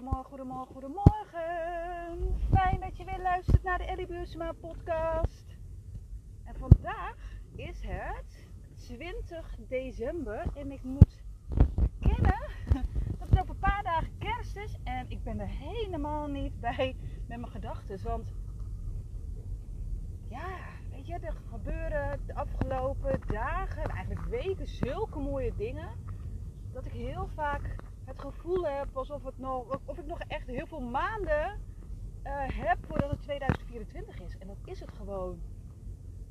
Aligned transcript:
Goedemorgen, 0.00 0.30
goedemorgen, 0.30 0.72
goedemorgen. 0.74 2.40
Fijn 2.50 2.80
dat 2.80 2.96
je 2.96 3.04
weer 3.04 3.20
luistert 3.22 3.62
naar 3.62 3.78
de 3.78 3.84
Ellie 3.84 4.06
Buursma 4.06 4.52
podcast. 4.52 5.56
En 6.44 6.54
vandaag 6.58 7.16
is 7.56 7.82
het 7.82 8.46
20 8.74 9.56
december 9.68 10.46
en 10.54 10.72
ik 10.72 10.82
moet 10.82 11.22
bekennen 11.74 12.48
dat 13.18 13.28
het 13.28 13.38
over 13.38 13.50
een 13.50 13.58
paar 13.58 13.82
dagen 13.82 14.18
kerst 14.18 14.56
is 14.56 14.76
en 14.84 15.10
ik 15.10 15.22
ben 15.22 15.40
er 15.40 15.48
helemaal 15.48 16.26
niet 16.26 16.60
bij 16.60 16.96
met 17.28 17.38
mijn 17.38 17.52
gedachten. 17.52 18.02
Want 18.02 18.32
ja, 20.28 20.48
weet 20.90 21.06
je, 21.06 21.14
er 21.14 21.36
gebeuren 21.50 22.20
de 22.26 22.34
afgelopen 22.34 23.20
dagen, 23.26 23.84
eigenlijk 23.84 24.26
weken, 24.26 24.66
zulke 24.66 25.18
mooie 25.18 25.52
dingen 25.56 25.88
dat 26.72 26.86
ik 26.86 26.92
heel 26.92 27.28
vaak 27.34 27.76
het 28.10 28.20
gevoel 28.20 28.66
heb 28.66 28.96
alsof 28.96 29.24
het 29.24 29.38
nog, 29.38 29.80
of 29.84 29.98
ik 29.98 30.06
nog 30.06 30.20
echt 30.20 30.46
heel 30.46 30.66
veel 30.66 30.80
maanden 30.80 31.58
uh, 32.24 32.32
heb 32.46 32.78
voordat 32.86 33.10
het 33.10 33.22
2024 33.22 34.20
is. 34.20 34.38
En 34.38 34.46
dat 34.46 34.56
is 34.64 34.80
het 34.80 34.90
gewoon. 34.92 35.40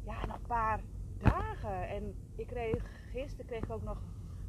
Ja, 0.05 0.25
nog 0.25 0.35
een 0.35 0.47
paar 0.47 0.79
dagen. 1.17 1.89
En 1.89 2.15
ik 2.35 2.47
kreeg 2.47 2.83
gisteren 3.11 3.45
kreeg 3.45 3.63
ik 3.63 3.71
ook 3.71 3.83
nog 3.83 4.01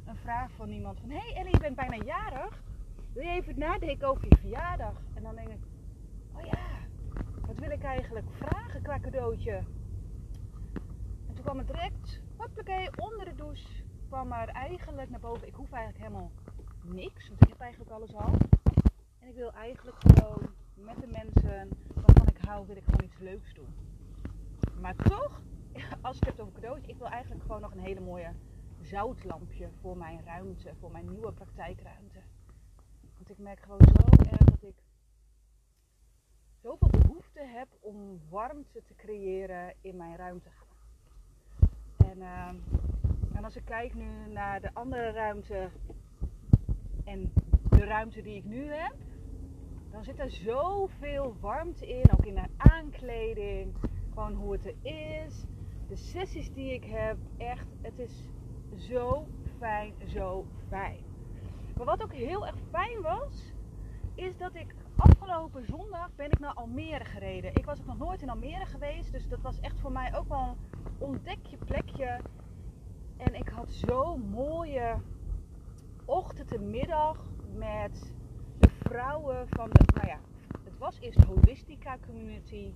een 0.05 0.15
vraag 0.15 0.51
van 0.51 0.69
iemand 0.69 0.99
van: 0.99 1.09
Hey 1.09 1.33
Ellie, 1.35 1.51
je 1.53 1.59
bent 1.59 1.75
bijna 1.75 1.95
jarig. 1.95 2.63
Wil 3.13 3.23
je 3.23 3.29
even 3.29 3.59
nadenken 3.59 4.07
over 4.07 4.25
je 4.29 4.35
verjaardag? 4.35 4.95
En 5.13 5.23
dan 5.23 5.35
denk 5.35 5.49
ik: 5.49 5.63
Oh 6.33 6.45
ja, 6.45 6.87
wat 7.45 7.57
wil 7.57 7.71
ik 7.71 7.83
eigenlijk 7.83 8.31
vragen 8.31 8.81
qua 8.81 8.99
cadeautje? 8.99 9.63
En 11.27 11.33
toen 11.33 11.43
kwam 11.43 11.57
het 11.57 11.67
direct, 11.67 12.21
hoppakee, 12.37 12.89
onder 12.95 13.25
de 13.25 13.35
douche 13.35 13.83
kwam 14.07 14.31
er 14.31 14.47
eigenlijk 14.47 15.09
naar 15.09 15.19
boven. 15.19 15.47
Ik 15.47 15.53
hoef 15.53 15.71
eigenlijk 15.71 16.03
helemaal 16.03 16.31
niks, 16.83 17.27
want 17.27 17.41
ik 17.41 17.49
heb 17.49 17.59
eigenlijk 17.59 17.91
alles 17.91 18.15
al. 18.15 18.33
En 19.19 19.27
ik 19.27 19.35
wil 19.35 19.53
eigenlijk 19.53 19.97
gewoon 19.99 20.49
met 20.73 20.99
de 20.99 21.07
mensen 21.07 21.69
waarvan 21.93 22.27
ik 22.27 22.37
hou, 22.37 22.67
wil 22.67 22.75
ik 22.75 22.83
gewoon 22.83 23.03
iets 23.03 23.17
leuks 23.17 23.53
doen. 23.53 23.73
Maar 24.81 24.95
toch, 24.95 25.41
als 26.01 26.17
je 26.17 26.25
het 26.25 26.25
hebt 26.25 26.39
over 26.39 26.53
cadeautje, 26.53 26.91
ik 26.91 26.97
wil 26.97 27.07
eigenlijk 27.07 27.41
gewoon 27.41 27.61
nog 27.61 27.71
een 27.71 27.79
hele 27.79 27.99
mooie 27.99 28.31
zoutlampje 28.81 29.69
voor 29.81 29.97
mijn 29.97 30.23
ruimte, 30.25 30.75
voor 30.79 30.91
mijn 30.91 31.09
nieuwe 31.09 31.31
praktijkruimte. 31.31 32.19
Want 33.15 33.29
ik 33.29 33.37
merk 33.37 33.59
gewoon 33.59 33.81
zo 33.83 34.23
erg 34.29 34.37
dat 34.37 34.63
ik 34.63 34.83
zoveel 36.61 36.89
behoefte 36.89 37.41
heb 37.41 37.67
om 37.79 38.19
warmte 38.29 38.83
te 38.83 38.95
creëren 38.95 39.73
in 39.81 39.97
mijn 39.97 40.15
ruimte. 40.15 40.49
En, 41.97 42.17
uh, 42.17 42.47
en 43.33 43.43
als 43.43 43.55
ik 43.55 43.65
kijk 43.65 43.93
nu 43.93 44.27
naar 44.27 44.61
de 44.61 44.73
andere 44.73 45.11
ruimte 45.11 45.69
en 47.11 47.33
de 47.69 47.85
ruimte 47.85 48.21
die 48.21 48.35
ik 48.35 48.45
nu 48.45 48.73
heb, 48.73 48.95
dan 49.91 50.03
zit 50.03 50.19
er 50.19 50.31
zoveel 50.31 51.35
warmte 51.39 51.87
in. 51.87 52.11
Ook 52.11 52.25
in 52.25 52.35
de 52.35 52.47
aankleding, 52.57 53.73
gewoon 54.13 54.33
hoe 54.33 54.51
het 54.51 54.65
er 54.65 54.75
is. 55.25 55.43
De 55.87 55.95
sessies 55.95 56.53
die 56.53 56.73
ik 56.73 56.83
heb, 56.83 57.17
echt, 57.37 57.67
het 57.81 57.99
is 57.99 58.29
zo 58.75 59.27
fijn, 59.57 59.93
zo 60.07 60.45
fijn. 60.67 61.03
Maar 61.77 61.85
wat 61.85 62.03
ook 62.03 62.13
heel 62.13 62.47
erg 62.47 62.55
fijn 62.69 63.01
was, 63.01 63.53
is 64.15 64.37
dat 64.37 64.55
ik 64.55 64.75
afgelopen 64.95 65.65
zondag 65.65 66.09
ben 66.15 66.31
ik 66.31 66.39
naar 66.39 66.53
Almere 66.53 67.05
gereden. 67.05 67.55
Ik 67.55 67.65
was 67.65 67.79
ook 67.79 67.85
nog 67.85 67.97
nooit 67.97 68.21
in 68.21 68.29
Almere 68.29 68.65
geweest, 68.65 69.11
dus 69.11 69.27
dat 69.27 69.41
was 69.41 69.59
echt 69.59 69.79
voor 69.79 69.91
mij 69.91 70.15
ook 70.15 70.27
wel 70.27 70.57
een 70.99 71.07
ontdekje 71.07 71.57
plekje. 71.57 72.19
En 73.17 73.35
ik 73.35 73.47
had 73.47 73.71
zo 73.71 74.17
mooie 74.17 74.95
ochtend 76.11 76.51
en 76.51 76.69
middag 76.69 77.17
met 77.53 78.13
de 78.59 78.69
vrouwen 78.69 79.47
van 79.49 79.69
de, 79.69 79.83
nou 79.93 80.07
ja, 80.07 80.19
het 80.63 80.77
was 80.77 80.99
eerst 80.99 81.23
Holistica 81.23 81.97
Community. 82.05 82.73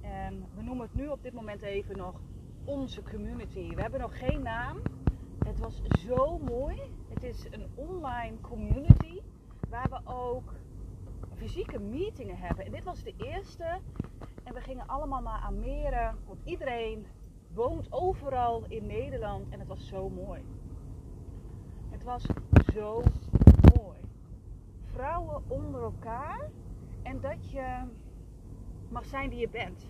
En 0.00 0.44
we 0.54 0.62
noemen 0.62 0.86
het 0.86 0.94
nu 0.94 1.08
op 1.08 1.22
dit 1.22 1.32
moment 1.32 1.62
even 1.62 1.96
nog 1.96 2.20
onze 2.64 3.02
community. 3.02 3.74
We 3.74 3.80
hebben 3.80 4.00
nog 4.00 4.18
geen 4.18 4.42
naam. 4.42 4.82
Het 5.44 5.58
was 5.58 5.82
zo 6.06 6.38
mooi. 6.38 6.80
Het 7.08 7.22
is 7.22 7.46
een 7.50 7.66
online 7.74 8.40
community 8.40 9.20
waar 9.68 9.88
we 9.90 10.10
ook 10.10 10.52
fysieke 11.34 11.78
meetingen 11.78 12.36
hebben. 12.36 12.64
En 12.64 12.72
dit 12.72 12.84
was 12.84 13.02
de 13.02 13.14
eerste. 13.16 13.80
En 14.44 14.54
we 14.54 14.60
gingen 14.60 14.86
allemaal 14.86 15.22
naar 15.22 15.42
Almere. 15.42 16.12
Want 16.26 16.40
iedereen 16.44 17.06
woont 17.54 17.92
overal 17.92 18.64
in 18.68 18.86
Nederland. 18.86 19.48
En 19.48 19.58
het 19.58 19.68
was 19.68 19.86
zo 19.86 20.08
mooi 20.08 20.55
was 22.06 22.26
zo 22.74 23.02
mooi. 23.74 23.98
Vrouwen 24.92 25.42
onder 25.48 25.82
elkaar 25.82 26.50
en 27.02 27.20
dat 27.20 27.50
je 27.50 27.82
mag 28.88 29.04
zijn 29.04 29.30
die 29.30 29.38
je 29.38 29.48
bent. 29.48 29.86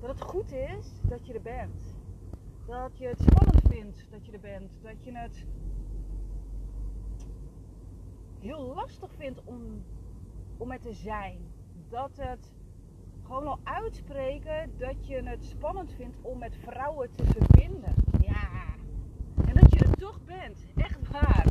Dat 0.00 0.10
het 0.10 0.20
goed 0.20 0.52
is 0.52 1.00
dat 1.02 1.26
je 1.26 1.32
er 1.32 1.42
bent. 1.42 1.96
Dat 2.66 2.98
je 2.98 3.06
het 3.06 3.20
spannend 3.20 3.68
vindt 3.68 4.06
dat 4.10 4.26
je 4.26 4.32
er 4.32 4.40
bent. 4.40 4.78
Dat 4.82 5.04
je 5.04 5.12
het 5.12 5.46
heel 8.40 8.74
lastig 8.74 9.10
vindt 9.16 9.40
om, 9.44 9.84
om 10.56 10.70
er 10.70 10.80
te 10.80 10.92
zijn. 10.92 11.38
Dat 11.88 12.16
het 12.16 12.52
gewoon 13.22 13.46
al 13.46 13.60
uitspreken 13.64 14.72
dat 14.78 15.06
je 15.06 15.22
het 15.22 15.44
spannend 15.44 15.92
vindt 15.92 16.16
om 16.20 16.38
met 16.38 16.56
vrouwen 16.56 17.10
te 17.12 17.24
verbinden. 17.24 17.94
Ja. 18.20 18.74
En 19.46 19.54
dat 19.54 19.72
je 19.72 19.78
er 19.78 19.96
toch 19.96 20.21
Echt 20.76 21.10
waar 21.10 21.46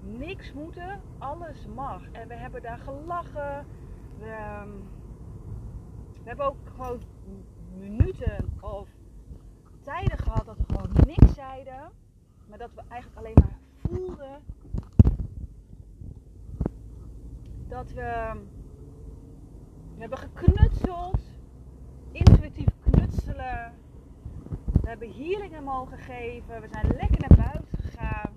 niks 0.00 0.52
moeten, 0.52 1.00
alles 1.18 1.66
mag. 1.66 2.10
En 2.12 2.28
we 2.28 2.34
hebben 2.34 2.62
daar 2.62 2.78
gelachen. 2.78 3.66
We, 4.18 4.26
ehm, 4.26 4.70
we 6.22 6.28
hebben 6.28 6.46
ook 6.46 6.68
gewoon 6.74 7.00
minuten 7.78 8.48
of 8.60 8.88
tijden 9.80 10.18
gehad 10.18 10.46
dat 10.46 10.56
we 10.56 10.64
gewoon 10.66 10.90
niks 11.06 11.34
zeiden. 11.34 11.90
Maar 12.48 12.58
dat 12.58 12.74
we 12.74 12.82
eigenlijk 12.88 13.18
alleen 13.20 13.36
maar 13.40 13.58
voelden. 13.76 14.42
Dat 17.68 17.92
we, 17.92 18.32
we 19.94 20.00
hebben 20.00 20.18
geknutseld. 20.18 21.20
Intuïtief 22.12 22.68
knutselen. 22.80 23.72
We 24.82 24.88
hebben 24.88 25.12
healingen 25.12 25.64
mogen 25.64 25.98
geven. 25.98 26.60
We 26.60 26.68
zijn 26.68 26.86
lekker 26.86 27.28
naar 27.28 27.38
buiten 27.38 27.78
gegaan. 27.82 28.32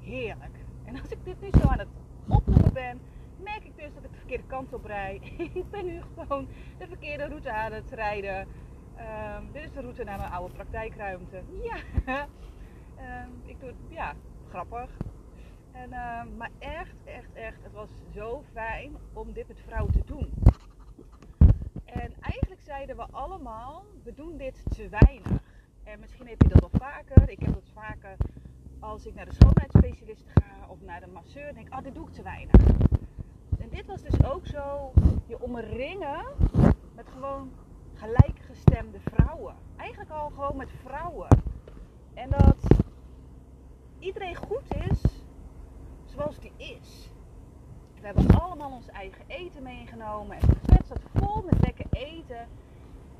Heerlijk. 0.00 0.56
En 0.84 1.00
als 1.00 1.10
ik 1.10 1.24
dit 1.24 1.40
nu 1.40 1.48
zo 1.60 1.68
aan 1.68 1.78
het 1.78 1.88
opnoemen 2.28 2.72
ben, 2.72 3.00
merk 3.36 3.64
ik 3.64 3.76
dus 3.76 3.94
dat 3.94 4.04
ik 4.04 4.10
de 4.10 4.18
verkeerde 4.18 4.44
kant 4.46 4.72
op 4.72 4.84
rijd. 4.84 5.22
ik 5.62 5.70
ben 5.70 5.84
nu 5.84 6.00
gewoon 6.16 6.48
de 6.78 6.86
verkeerde 6.86 7.24
route 7.24 7.52
aan 7.52 7.72
het 7.72 7.90
rijden. 7.90 8.48
Ehm, 8.96 9.42
dit 9.52 9.62
is 9.62 9.72
de 9.72 9.80
route 9.80 10.04
naar 10.04 10.18
mijn 10.18 10.32
oude 10.32 10.54
praktijkruimte. 10.54 11.42
Ja, 11.62 12.26
um, 13.24 13.42
ik 13.52 13.60
doe 13.60 13.68
het, 13.68 13.78
ja, 13.88 14.14
grappig. 14.48 14.90
En, 15.72 15.92
ehm, 15.92 16.36
maar 16.36 16.50
echt, 16.58 16.94
echt, 17.04 17.32
echt, 17.32 17.62
het 17.62 17.72
was 17.72 17.90
zo 18.14 18.44
fijn 18.52 18.96
om 19.12 19.32
dit 19.32 19.48
met 19.48 19.60
vrouwen 19.60 19.92
te 19.92 20.04
doen. 20.04 20.32
En 21.84 22.14
eigenlijk 22.20 22.60
zeiden 22.60 22.96
we 22.96 23.06
allemaal, 23.10 23.84
we 24.02 24.14
doen 24.14 24.36
dit 24.36 24.62
te 24.76 24.88
weinig. 24.88 25.49
En 25.90 26.00
misschien 26.00 26.28
heb 26.28 26.42
je 26.42 26.48
dat 26.48 26.60
wel 26.60 26.80
vaker. 26.80 27.30
Ik 27.30 27.40
heb 27.40 27.54
dat 27.54 27.70
vaker 27.74 28.16
als 28.78 29.06
ik 29.06 29.14
naar 29.14 29.24
de 29.24 29.34
schoonheidsspecialist 29.34 30.24
ga 30.34 30.68
of 30.68 30.80
naar 30.80 31.00
de 31.00 31.06
masseur, 31.06 31.54
denk 31.54 31.66
ik, 31.66 31.74
oh, 31.74 31.82
dit 31.82 31.94
doe 31.94 32.06
ik 32.06 32.12
te 32.12 32.22
weinig. 32.22 32.60
En 33.58 33.68
dit 33.70 33.86
was 33.86 34.02
dus 34.02 34.24
ook 34.24 34.46
zo 34.46 34.92
je 35.26 35.40
omringen 35.40 36.24
met 36.94 37.08
gewoon 37.08 37.52
gelijkgestemde 37.94 39.00
vrouwen. 39.00 39.54
Eigenlijk 39.76 40.10
al 40.10 40.28
gewoon 40.28 40.56
met 40.56 40.70
vrouwen. 40.84 41.28
En 42.14 42.30
dat 42.30 42.66
iedereen 43.98 44.36
goed 44.36 44.74
is 44.90 45.00
zoals 46.04 46.38
die 46.38 46.52
is. 46.56 47.10
We 48.00 48.06
hebben 48.06 48.40
allemaal 48.40 48.70
ons 48.70 48.88
eigen 48.88 49.24
eten 49.26 49.62
meegenomen. 49.62 50.36
En 50.36 50.48
het 50.48 50.58
vet 50.62 50.86
zat 50.86 51.02
vol 51.14 51.42
met 51.42 51.60
lekker 51.60 51.86
eten. 51.90 52.48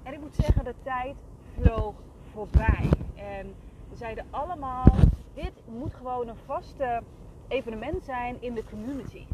En 0.02 0.12
ik 0.12 0.20
moet 0.20 0.34
zeggen, 0.34 0.64
de 0.64 0.74
tijd 0.82 1.16
vloog 1.54 1.94
voorbij. 2.32 2.88
En 3.14 3.54
we 3.88 3.96
zeiden 3.96 4.26
allemaal, 4.30 4.94
dit 5.34 5.52
moet 5.66 5.94
gewoon 5.94 6.28
een 6.28 6.36
vaste 6.46 7.02
evenement 7.48 8.04
zijn 8.04 8.42
in 8.42 8.54
de 8.54 8.64
community. 8.64 9.26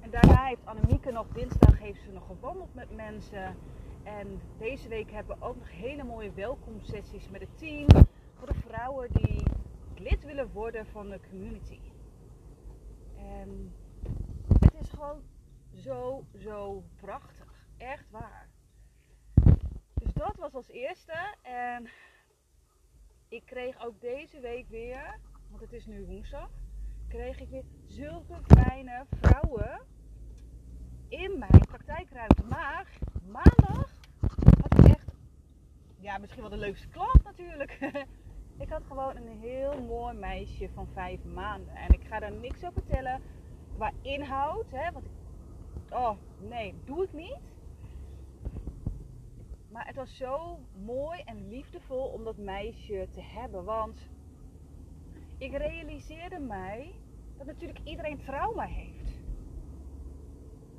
En 0.00 0.10
daarna 0.10 0.44
heeft 0.44 0.64
Annemieke 0.64 1.10
nog 1.10 1.26
dinsdag 1.32 1.78
heeft 1.78 2.02
ze 2.02 2.12
nog 2.12 2.26
gewandeld 2.26 2.74
met 2.74 2.94
mensen. 2.96 3.56
En 4.02 4.40
deze 4.58 4.88
week 4.88 5.10
hebben 5.10 5.38
we 5.38 5.44
ook 5.44 5.56
nog 5.56 5.70
hele 5.70 6.04
mooie 6.04 6.32
welkomsessies 6.32 7.28
met 7.28 7.40
het 7.40 7.58
team. 7.58 7.86
Voor 8.34 8.46
de 8.46 8.54
vrouwen 8.54 9.08
die 9.12 9.42
lid 9.96 10.24
willen 10.24 10.52
worden 10.52 10.86
van 10.86 11.08
de 11.08 11.20
community. 11.30 11.78
En 13.16 13.74
het 14.58 14.74
is 14.80 14.90
gewoon 14.90 15.22
zo, 15.74 16.24
zo 16.38 16.82
prachtig. 16.96 17.54
Echt 17.76 18.10
waar. 18.10 18.48
Dat 20.16 20.36
was 20.36 20.54
als 20.54 20.68
eerste. 20.68 21.34
En 21.42 21.88
ik 23.28 23.42
kreeg 23.46 23.84
ook 23.84 24.00
deze 24.00 24.40
week 24.40 24.68
weer, 24.68 25.18
want 25.48 25.60
het 25.60 25.72
is 25.72 25.86
nu 25.86 26.04
woensdag, 26.04 26.50
kreeg 27.08 27.40
ik 27.40 27.48
weer 27.48 27.64
zulke 27.86 28.40
fijne 28.46 29.06
vrouwen 29.20 29.80
in 31.08 31.38
mijn 31.38 31.60
praktijkruimte. 31.68 32.44
Maar 32.44 32.98
maandag 33.26 33.90
had 34.60 34.78
ik 34.78 34.84
echt, 34.84 35.10
ja, 35.98 36.18
misschien 36.18 36.40
wel 36.42 36.50
de 36.50 36.56
leukste 36.56 36.88
klant 36.88 37.24
natuurlijk. 37.24 37.78
ik 38.64 38.68
had 38.68 38.82
gewoon 38.86 39.16
een 39.16 39.40
heel 39.40 39.80
mooi 39.80 40.14
meisje 40.14 40.68
van 40.74 40.88
vijf 40.92 41.24
maanden. 41.24 41.74
En 41.74 41.92
ik 41.92 42.06
ga 42.06 42.18
daar 42.18 42.32
niks 42.32 42.64
over 42.64 42.72
vertellen 42.72 43.22
qua 43.74 43.92
inhoud. 44.02 44.70
Hè, 44.70 44.92
want 44.92 45.06
oh 45.90 46.16
nee, 46.38 46.74
doe 46.84 47.04
ik 47.04 47.12
niet. 47.12 47.38
Maar 49.70 49.86
het 49.86 49.96
was 49.96 50.16
zo 50.16 50.58
mooi 50.84 51.20
en 51.20 51.48
liefdevol 51.48 52.06
om 52.06 52.24
dat 52.24 52.36
meisje 52.36 53.08
te 53.10 53.22
hebben. 53.22 53.64
Want 53.64 54.08
ik 55.38 55.56
realiseerde 55.56 56.38
mij 56.38 56.94
dat 57.36 57.46
natuurlijk 57.46 57.80
iedereen 57.84 58.18
trauma 58.18 58.64
heeft. 58.64 59.20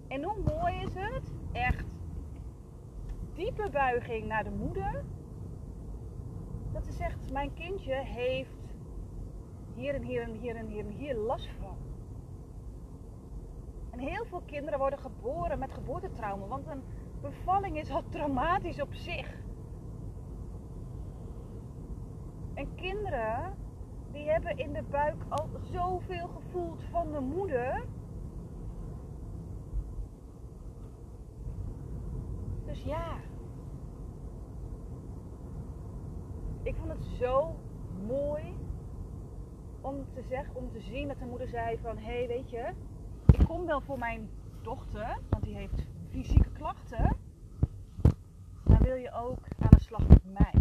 En 0.08 0.24
hoe 0.24 0.40
mooi 0.44 0.76
is 0.76 0.94
het? 0.94 1.32
Echt 1.52 1.86
diepe 3.34 3.70
buiging 3.70 4.26
naar 4.26 4.44
de 4.44 4.52
moeder. 4.52 5.04
Dat 6.74 6.86
ze 6.86 6.92
zegt, 6.92 7.32
mijn 7.32 7.54
kindje 7.54 7.96
heeft 7.96 8.76
hier 9.76 9.94
en 9.94 10.04
hier 10.04 10.22
en 10.22 10.32
hier 10.32 10.56
en 10.56 10.68
hier 10.68 10.86
en 10.86 10.92
hier 10.92 11.16
last 11.16 11.50
van. 11.60 11.78
En 13.92 14.00
heel 14.00 14.26
veel 14.26 14.42
kinderen 14.46 14.80
worden 14.80 15.00
geboren 15.00 15.60
met 15.60 15.72
geboortetrauma. 15.72 16.48
Want 16.48 16.68
een 16.68 16.84
bevalling 17.22 17.78
is 17.78 17.92
al 17.92 18.04
traumatisch 18.10 18.82
op 18.82 18.94
zich. 18.94 19.36
En 22.54 22.76
kinderen 22.76 23.56
die 24.12 24.30
hebben 24.30 24.58
in 24.58 24.74
de 24.74 24.84
buik 24.84 25.24
al 25.30 25.50
zoveel 25.72 26.28
gevoeld 26.28 26.84
van 26.92 27.12
de 27.12 27.20
moeder. 27.20 27.86
Dus 32.66 32.84
ja. 32.84 33.18
Ik 36.64 36.76
vond 36.76 36.92
het 36.92 37.04
zo 37.04 37.56
mooi 38.08 38.56
om 39.82 40.06
te 40.14 40.22
zeggen, 40.30 40.56
om 40.56 40.72
te 40.72 40.82
zien 40.82 41.08
dat 41.08 41.20
de 41.20 41.26
moeder 41.26 41.48
zei 41.48 41.78
van 41.82 41.98
hé 41.98 42.18
hey, 42.18 42.28
weet 42.28 42.50
je, 42.50 42.74
ik 43.32 43.46
kom 43.48 43.66
wel 43.66 43.82
voor 43.82 44.00
mijn 44.00 44.30
dochter, 44.62 45.18
want 45.30 45.44
die 45.44 45.56
heeft 45.56 45.88
fysieke 46.10 46.52
klachten. 46.52 47.18
Dan 48.64 48.78
wil 48.78 48.96
je 48.96 49.12
ook 49.12 49.40
aan 49.60 49.70
de 49.70 49.80
slag 49.80 50.08
met 50.08 50.24
mij. 50.24 50.54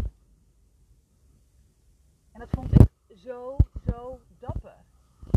En 2.33 2.41
dat 2.41 2.49
vond 2.51 2.81
ik 2.81 2.89
zo, 3.17 3.57
zo 3.87 4.21
dapper. 4.39 4.77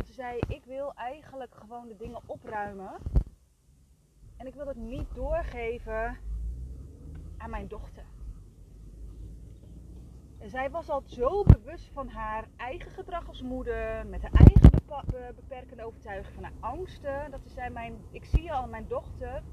Ze 0.06 0.14
zei, 0.14 0.40
ik 0.48 0.66
wil 0.66 0.94
eigenlijk 0.94 1.56
gewoon 1.56 1.88
de 1.88 1.96
dingen 1.96 2.22
opruimen. 2.26 2.92
En 4.38 4.48
ik 4.48 4.54
wil 4.54 4.68
het 4.68 4.78
niet 4.78 5.14
doorgeven 5.14 6.18
aan 7.38 7.50
mijn 7.50 7.68
dochter. 7.68 8.06
En 10.40 10.50
zij 10.50 10.70
was 10.70 10.90
al 10.90 11.04
zo 11.06 11.44
bewust 11.44 11.90
van 11.94 12.08
haar 12.08 12.48
eigen 12.56 12.92
gedrag 12.92 13.28
als 13.28 13.42
moeder, 13.42 14.06
met 14.08 14.22
haar 14.22 14.32
eigen 14.32 14.70
beperkende 15.36 15.84
overtuiging, 15.84 16.34
van 16.34 16.44
haar 16.44 16.54
angsten. 16.60 17.32
Dat 17.32 17.40
ze 17.44 17.50
zei, 17.50 17.70
mijn, 17.70 17.98
ik 18.12 18.26
zie 18.26 18.54
al 18.54 18.68
mijn 18.68 18.88
dochter, 18.88 19.44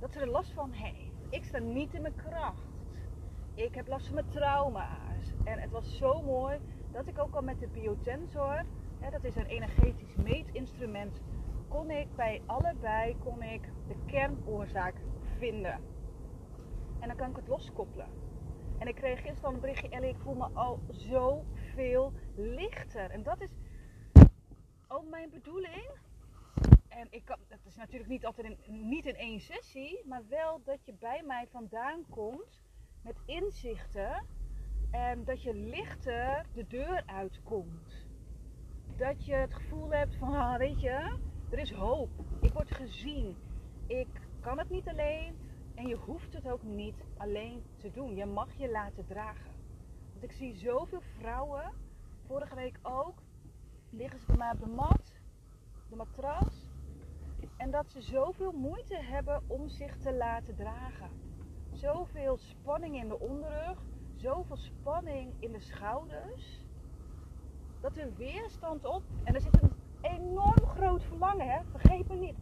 dat 0.00 0.12
ze 0.12 0.20
er 0.20 0.28
last 0.28 0.52
van 0.52 0.70
heeft. 0.70 1.26
Ik 1.30 1.44
sta 1.44 1.58
niet 1.58 1.94
in 1.94 2.02
mijn 2.02 2.14
kracht. 2.14 2.66
Ik 3.54 3.74
heb 3.74 3.88
last 3.88 4.06
van 4.06 4.14
mijn 4.14 4.28
trauma's. 4.28 5.32
En 5.44 5.58
het 5.58 5.70
was 5.70 5.96
zo 5.96 6.22
mooi 6.22 6.58
dat 6.92 7.06
ik 7.06 7.18
ook 7.18 7.34
al 7.34 7.42
met 7.42 7.60
de 7.60 7.68
biotensor, 7.68 8.64
hè, 8.98 9.10
dat 9.10 9.24
is 9.24 9.36
een 9.36 9.46
energetisch 9.46 10.14
meetinstrument, 10.16 11.20
kon 11.68 11.90
ik 11.90 12.16
bij 12.16 12.42
allebei 12.46 13.16
kon 13.18 13.42
ik 13.42 13.62
de 13.88 13.96
kernoorzaak 14.06 14.94
vinden. 15.38 15.80
En 17.00 17.08
dan 17.08 17.16
kan 17.16 17.30
ik 17.30 17.36
het 17.36 17.48
loskoppelen. 17.48 18.08
En 18.78 18.88
ik 18.88 18.94
kreeg 18.94 19.22
gisteren 19.22 19.54
een 19.54 19.60
berichtje, 19.60 19.88
Ellie, 19.88 20.08
ik 20.08 20.18
voel 20.18 20.34
me 20.34 20.48
al 20.52 20.80
zo 20.90 21.44
veel 21.74 22.12
lichter. 22.34 23.10
En 23.10 23.22
dat 23.22 23.40
is 23.40 23.50
ook 24.88 25.08
mijn 25.10 25.30
bedoeling. 25.30 25.90
En 26.98 27.06
ik 27.10 27.24
kan, 27.24 27.38
dat 27.48 27.58
is 27.64 27.76
natuurlijk 27.76 28.10
niet 28.10 28.26
altijd 28.26 28.46
in, 28.46 28.88
niet 28.88 29.06
in 29.06 29.14
één 29.14 29.40
sessie, 29.40 30.02
maar 30.06 30.22
wel 30.28 30.60
dat 30.64 30.84
je 30.84 30.94
bij 30.94 31.22
mij 31.26 31.46
vandaan 31.50 32.04
komt 32.08 32.62
met 33.02 33.16
inzichten 33.24 34.26
en 34.90 35.24
dat 35.24 35.42
je 35.42 35.54
lichter 35.54 36.46
de 36.52 36.66
deur 36.66 37.02
uitkomt. 37.06 38.06
Dat 38.96 39.24
je 39.24 39.34
het 39.34 39.54
gevoel 39.54 39.90
hebt 39.90 40.16
van, 40.16 40.34
ah, 40.34 40.58
weet 40.58 40.80
je, 40.80 41.18
er 41.50 41.58
is 41.58 41.72
hoop. 41.72 42.10
Ik 42.40 42.52
word 42.52 42.74
gezien. 42.74 43.36
Ik 43.86 44.08
kan 44.40 44.58
het 44.58 44.70
niet 44.70 44.88
alleen 44.88 45.38
en 45.74 45.86
je 45.86 45.96
hoeft 45.96 46.32
het 46.32 46.48
ook 46.48 46.62
niet 46.62 47.04
alleen 47.16 47.62
te 47.76 47.90
doen. 47.90 48.16
Je 48.16 48.26
mag 48.26 48.54
je 48.54 48.70
laten 48.70 49.06
dragen. 49.06 49.54
Want 50.12 50.22
ik 50.22 50.32
zie 50.32 50.54
zoveel 50.54 51.02
vrouwen, 51.18 51.72
vorige 52.26 52.54
week 52.54 52.78
ook, 52.82 53.22
liggen 53.90 54.20
ze 54.20 54.26
bij 54.26 54.36
mij 54.36 54.52
op 54.52 54.60
de 54.60 54.66
mat, 54.66 55.12
de 55.88 55.96
matras. 55.96 56.67
En 57.58 57.70
dat 57.70 57.90
ze 57.90 58.00
zoveel 58.00 58.52
moeite 58.52 58.96
hebben 59.02 59.42
om 59.46 59.68
zich 59.68 59.96
te 59.96 60.14
laten 60.14 60.54
dragen. 60.54 61.10
Zoveel 61.72 62.36
spanning 62.36 63.00
in 63.00 63.08
de 63.08 63.18
onderrug, 63.18 63.82
zoveel 64.14 64.56
spanning 64.56 65.34
in 65.38 65.52
de 65.52 65.60
schouders. 65.60 66.66
Dat 67.80 67.96
er 67.96 68.14
weerstand 68.16 68.84
op. 68.84 69.02
En 69.24 69.34
er 69.34 69.40
zit 69.40 69.62
een 69.62 69.72
enorm 70.00 70.66
groot 70.66 71.02
verlangen, 71.02 71.48
hè? 71.48 71.60
Vergeet 71.70 72.08
me 72.08 72.16
niet. 72.16 72.36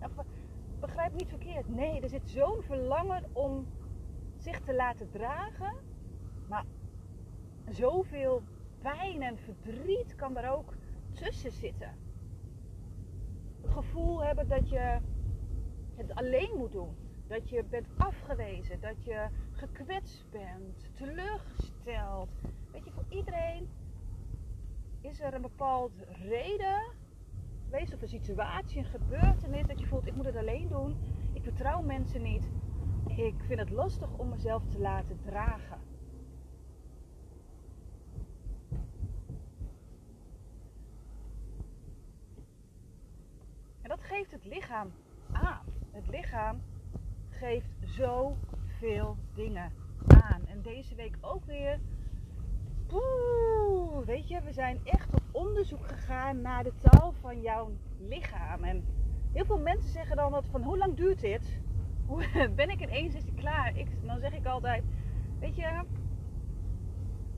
Begrijp 0.81 1.11
me 1.13 1.17
niet 1.17 1.29
verkeerd. 1.29 1.69
Nee, 1.69 2.01
er 2.01 2.09
zit 2.09 2.29
zo'n 2.29 2.63
verlangen 2.63 3.25
om 3.33 3.67
zich 4.37 4.61
te 4.61 4.75
laten 4.75 5.11
dragen. 5.11 5.75
Maar 6.49 6.65
zoveel 7.69 8.43
pijn 8.79 9.23
en 9.23 9.39
verdriet 9.39 10.15
kan 10.15 10.35
daar 10.35 10.57
ook 10.57 10.75
tussen 11.13 11.51
zitten. 11.51 12.06
Het 13.67 13.75
gevoel 13.75 14.25
hebben 14.25 14.49
dat 14.49 14.69
je 14.69 14.99
het 15.95 16.15
alleen 16.15 16.51
moet 16.57 16.73
doen. 16.73 16.97
Dat 17.27 17.49
je 17.49 17.65
bent 17.65 17.87
afgewezen, 17.97 18.81
dat 18.81 19.05
je 19.05 19.29
gekwetst 19.53 20.31
bent, 20.31 20.91
teleurgesteld. 20.95 22.29
Weet 22.73 22.85
je, 22.85 22.91
voor 22.91 23.05
iedereen 23.09 23.69
is 25.01 25.21
er 25.21 25.35
een 25.35 25.43
bepaald 25.43 25.93
reden 26.09 26.83
geweest 27.65 27.95
of 27.95 28.03
een 28.03 28.09
situatie, 28.09 28.79
een 28.79 28.85
gebeurtenis 28.85 29.67
dat 29.67 29.81
je 29.81 29.87
voelt, 29.87 30.07
ik 30.07 30.15
moet 30.15 30.25
het 30.25 30.37
alleen 30.37 30.69
doen. 30.69 30.97
Ik 31.33 31.43
vertrouw 31.43 31.83
mensen 31.83 32.23
niet. 32.23 32.49
Ik 33.07 33.35
vind 33.47 33.61
het 33.61 33.71
lastig 33.71 34.09
om 34.17 34.29
mezelf 34.29 34.63
te 34.69 34.79
laten 34.79 35.19
dragen. 35.25 35.87
En 43.87 43.93
dat 43.97 44.05
geeft 44.05 44.31
het 44.31 44.36
lichaam 44.49 44.93
aan. 45.33 45.65
Het 45.91 46.09
lichaam 46.09 46.63
geeft 47.29 47.69
zoveel 47.81 49.17
dingen 49.35 49.73
aan. 50.07 50.47
En 50.47 50.63
deze 50.63 50.95
week 50.95 51.17
ook 51.21 51.45
weer. 51.45 51.81
Poeh, 52.87 54.07
weet 54.07 54.29
je, 54.29 54.41
we 54.41 54.53
zijn 54.53 54.81
echt 54.85 55.15
op 55.15 55.23
onderzoek 55.31 55.87
gegaan 55.87 56.41
naar 56.41 56.65
de 56.65 56.73
taal 56.81 57.13
van 57.21 57.41
jouw 57.41 57.71
lichaam. 57.99 58.65
En 58.65 58.85
heel 59.33 59.45
veel 59.45 59.59
mensen 59.59 59.91
zeggen 59.91 60.17
dan 60.17 60.33
dat 60.33 60.47
van 60.51 60.63
hoe 60.63 60.79
lang 60.79 60.97
duurt 60.97 61.21
dit? 61.21 61.61
Ben 62.57 62.71
ik 62.71 62.81
ineens 62.81 63.15
is 63.15 63.25
het 63.25 63.35
klaar? 63.35 63.77
Ik, 63.77 63.89
dan 64.07 64.19
zeg 64.19 64.33
ik 64.33 64.47
altijd, 64.47 64.85
weet 65.41 65.57
je, 65.57 65.83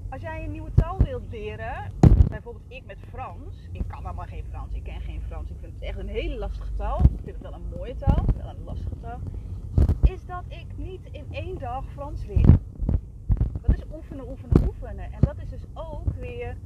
als 0.08 0.20
jij 0.20 0.44
een 0.44 0.50
nieuwe 0.50 0.74
taal 0.74 0.98
wilt 0.98 1.28
leren, 1.30 1.92
bijvoorbeeld 2.28 2.64
ik 2.68 2.82
met 2.86 2.98
Frans, 3.12 3.68
ik 3.72 3.82
kan 3.86 4.04
allemaal 4.04 4.24
geen 4.24 4.44
Frans, 4.50 4.72
ik 4.72 4.82
ken 4.82 5.00
geen 5.00 5.22
Frans, 5.26 5.50
ik 5.50 5.56
vind 5.60 5.72
het 5.72 5.82
echt 5.82 5.98
een 5.98 6.08
hele 6.08 6.38
lastige 6.38 6.74
taal. 6.74 6.98
Ik 7.02 7.20
vind 7.24 7.36
het 7.36 7.40
wel 7.40 7.54
een 7.54 7.68
mooie 7.76 7.96
taal, 7.96 8.24
wel 8.36 8.48
een 8.48 8.64
lastige 8.64 9.00
taal 9.00 9.20
is 10.08 10.26
dat 10.26 10.44
ik 10.48 10.66
niet 10.76 11.08
in 11.10 11.26
één 11.30 11.58
dag 11.58 11.84
Frans 11.92 12.24
leer. 12.24 12.58
Dat 13.60 13.76
is 13.76 13.82
oefenen, 13.94 14.28
oefenen, 14.28 14.66
oefenen. 14.66 15.12
En 15.12 15.20
dat 15.20 15.38
is 15.38 15.48
dus 15.48 15.64
ook 15.74 16.14
weer 16.14 16.56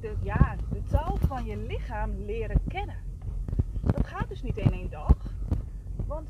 de, 0.00 0.14
ja, 0.22 0.56
de 0.70 0.82
taal 0.82 1.16
van 1.16 1.44
je 1.44 1.56
lichaam 1.56 2.10
leren 2.24 2.60
kennen. 2.68 2.96
Dat 3.80 4.06
gaat 4.06 4.28
dus 4.28 4.42
niet 4.42 4.56
in 4.56 4.72
één 4.72 4.90
dag. 4.90 5.16
Want 6.06 6.28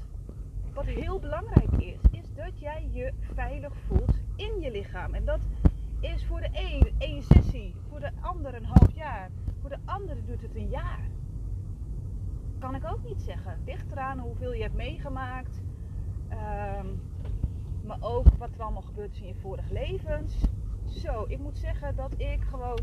wat 0.72 0.84
heel 0.84 1.18
belangrijk 1.18 1.72
is, 1.72 2.00
is 2.10 2.34
dat 2.34 2.60
jij 2.60 2.88
je 2.92 3.12
veilig 3.34 3.72
voelt 3.86 4.14
in 4.36 4.60
je 4.60 4.70
lichaam. 4.70 5.14
En 5.14 5.24
dat 5.24 5.40
is 6.02 6.26
voor 6.26 6.40
de 6.40 6.48
een 6.52 6.92
één 6.98 7.22
sessie, 7.22 7.74
voor 7.88 8.00
de 8.00 8.10
ander 8.20 8.54
een 8.54 8.64
half 8.64 8.92
jaar, 8.94 9.30
voor 9.60 9.70
de 9.70 9.78
andere 9.84 10.24
doet 10.24 10.42
het 10.42 10.54
een 10.54 10.68
jaar. 10.68 11.10
Kan 12.58 12.74
ik 12.74 12.84
ook 12.84 13.04
niet 13.04 13.22
zeggen. 13.22 13.58
Ligt 13.64 13.90
eraan 13.90 14.18
hoeveel 14.18 14.52
je 14.52 14.62
hebt 14.62 14.74
meegemaakt, 14.74 15.62
Ehm, 16.32 16.86
maar 17.84 17.98
ook 18.00 18.26
wat 18.38 18.54
er 18.54 18.62
allemaal 18.62 18.82
gebeurd 18.82 19.12
is 19.12 19.20
in 19.20 19.26
je 19.26 19.34
vorige 19.34 19.72
levens. 19.72 20.36
Zo, 20.86 21.24
ik 21.28 21.38
moet 21.38 21.58
zeggen 21.58 21.96
dat 21.96 22.14
ik 22.16 22.42
gewoon 22.42 22.80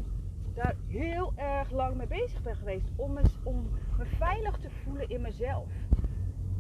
daar 0.54 0.76
heel 0.88 1.34
erg 1.36 1.72
lang 1.72 1.96
mee 1.96 2.08
bezig 2.08 2.42
ben 2.42 2.56
geweest. 2.56 2.92
Om 2.96 3.14
me, 3.14 3.22
om 3.44 3.70
veilig 4.18 4.58
te 4.58 4.70
voelen 4.70 5.10
in 5.10 5.22
mezelf. 5.22 5.70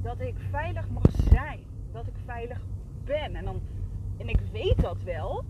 Dat 0.02 0.20
ik 0.20 0.36
veilig 0.50 0.90
mag 0.90 1.12
zijn. 1.12 1.60
Dat 1.92 2.08
ik 2.08 2.16
veilig 2.26 2.62
ben. 3.04 3.36
En, 3.36 3.46
dan, 3.46 3.62
en 4.18 4.30
ik 4.30 4.40
weet 4.52 4.82
dat 4.82 5.04
wel. 5.04 5.44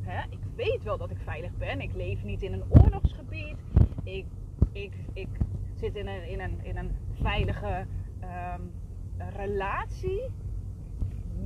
Hè? 0.00 0.22
Ik 0.30 0.40
weet 0.64 0.82
wel 0.82 0.98
dat 0.98 1.10
ik 1.10 1.18
veilig 1.18 1.56
ben. 1.56 1.80
Ik 1.80 1.94
leef 1.94 2.22
niet 2.22 2.42
in 2.42 2.52
een 2.52 2.64
oorlogsgebied. 2.68 3.56
Ik, 4.02 4.26
ik, 4.72 4.94
ik 5.12 5.28
zit 5.74 5.96
in 5.96 6.06
een, 6.06 6.28
in 6.28 6.40
een, 6.40 6.64
in 6.64 6.76
een 6.76 6.96
veilige 7.12 7.86
ehm, 8.20 8.60
relatie. 9.16 10.22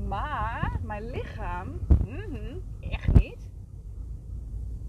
Maar 0.09 0.78
mijn 0.83 1.11
lichaam, 1.11 1.80
mhm, 2.04 2.59
echt 2.80 3.12
niet. 3.12 3.49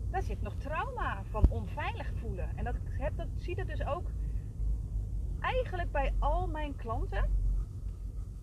Daar 0.10 0.22
zit 0.22 0.41
nog 0.41 0.55
trauma 0.55 1.24
van 1.24 1.46
onveilig 1.50 2.12
voelen. 2.15 2.50
En 2.55 2.63
dat, 2.63 2.75
heb, 2.89 3.17
dat 3.17 3.27
zie 3.36 3.55
ik 3.55 3.67
dus 3.67 3.86
ook 3.86 4.08
eigenlijk 5.39 5.91
bij 5.91 6.13
al 6.20 6.48
mijn 6.48 6.75
klanten. 6.75 7.29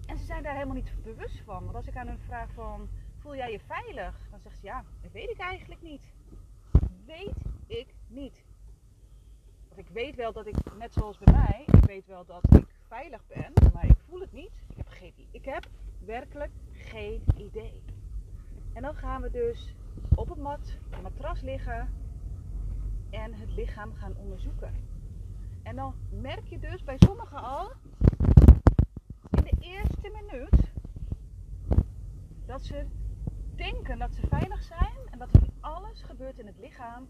En 0.07 0.19
ze 0.19 0.25
zijn 0.25 0.43
daar 0.43 0.55
helemaal 0.55 0.75
niet 0.75 0.95
bewust 1.03 1.43
van. 1.45 1.65
Want 1.65 1.77
als 1.77 1.87
ik 1.87 1.97
aan 1.97 2.07
hun 2.07 2.19
vraag 2.19 2.53
van, 2.53 2.89
voel 3.23 3.37
jij 3.37 3.53
je 3.53 3.61
veilig? 3.61 4.15
Dan 4.31 4.41
zegt 4.41 4.59
ze, 4.59 4.67
ja, 4.67 4.85
dat 5.01 5.13
weet 5.13 5.31
ik 5.31 5.39
eigenlijk 5.39 5.83
niet. 5.83 6.13
Weet 7.07 7.37
ik 7.67 7.95
niet. 8.07 8.45
Want 9.69 9.81
ik 9.81 9.89
weet 9.89 10.17
wel 10.17 10.33
dat 10.33 10.47
ik, 10.47 10.57
net 10.79 10.93
zoals 10.93 11.19
bij 11.19 11.33
mij, 11.33 11.65
ik 11.67 11.85
weet 11.85 12.07
wel 12.07 12.25
dat 12.25 12.55
ik 12.55 12.67
veilig 12.89 13.27
ben, 13.27 13.53
maar 13.73 13.85
ik 13.85 13.97
voel 14.09 14.21
het 14.21 14.33
niet. 14.33 14.51
Ik 14.69 14.77
heb 14.77 14.89
geen 14.89 15.13
Ik 15.31 15.45
heb 15.45 15.69
werkelijk 16.05 16.51
geen 16.73 17.23
idee. 17.37 17.83
En 18.73 18.83
dan 18.83 18.95
gaan 18.95 19.23
we 19.23 19.31
dus 19.31 19.75
op 20.15 20.29
het 20.29 20.39
mat, 20.39 20.79
op 20.87 20.93
het 20.93 21.03
matras 21.03 21.41
liggen 21.41 21.89
en 23.11 23.35
het 23.35 23.51
lichaam 23.51 23.95
gaan 23.95 24.17
onderzoeken. 24.17 24.75
En 25.63 25.77
dan 25.77 25.95
merk 26.11 26.47
je 26.47 26.59
dus 26.59 26.85
bij 26.85 26.97
sommigen 26.99 27.43
al 27.43 27.73
in 29.31 29.43
de 29.45 29.57
eerste 29.61 30.11
minuut 30.11 30.73
dat 32.47 32.63
ze 32.63 32.87
denken 33.63 33.99
dat 33.99 34.15
ze 34.15 34.27
veilig 34.27 34.63
zijn 34.63 34.99
en 35.11 35.19
dat 35.19 35.35
er 35.35 35.43
alles 35.61 36.03
gebeurt 36.03 36.39
in 36.39 36.47
het 36.47 36.59
lichaam. 36.59 37.09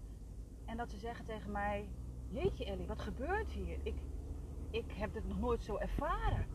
En 0.64 0.76
dat 0.76 0.90
ze 0.90 0.98
zeggen 0.98 1.24
tegen 1.24 1.50
mij: 1.50 1.88
Jeetje 2.28 2.64
Ellie, 2.64 2.86
wat 2.86 3.00
gebeurt 3.00 3.50
hier? 3.50 3.78
Ik, 3.82 3.94
ik 4.70 4.92
heb 4.92 5.12
dit 5.12 5.28
nog 5.28 5.38
nooit 5.38 5.62
zo 5.62 5.76
ervaren. 5.76 6.46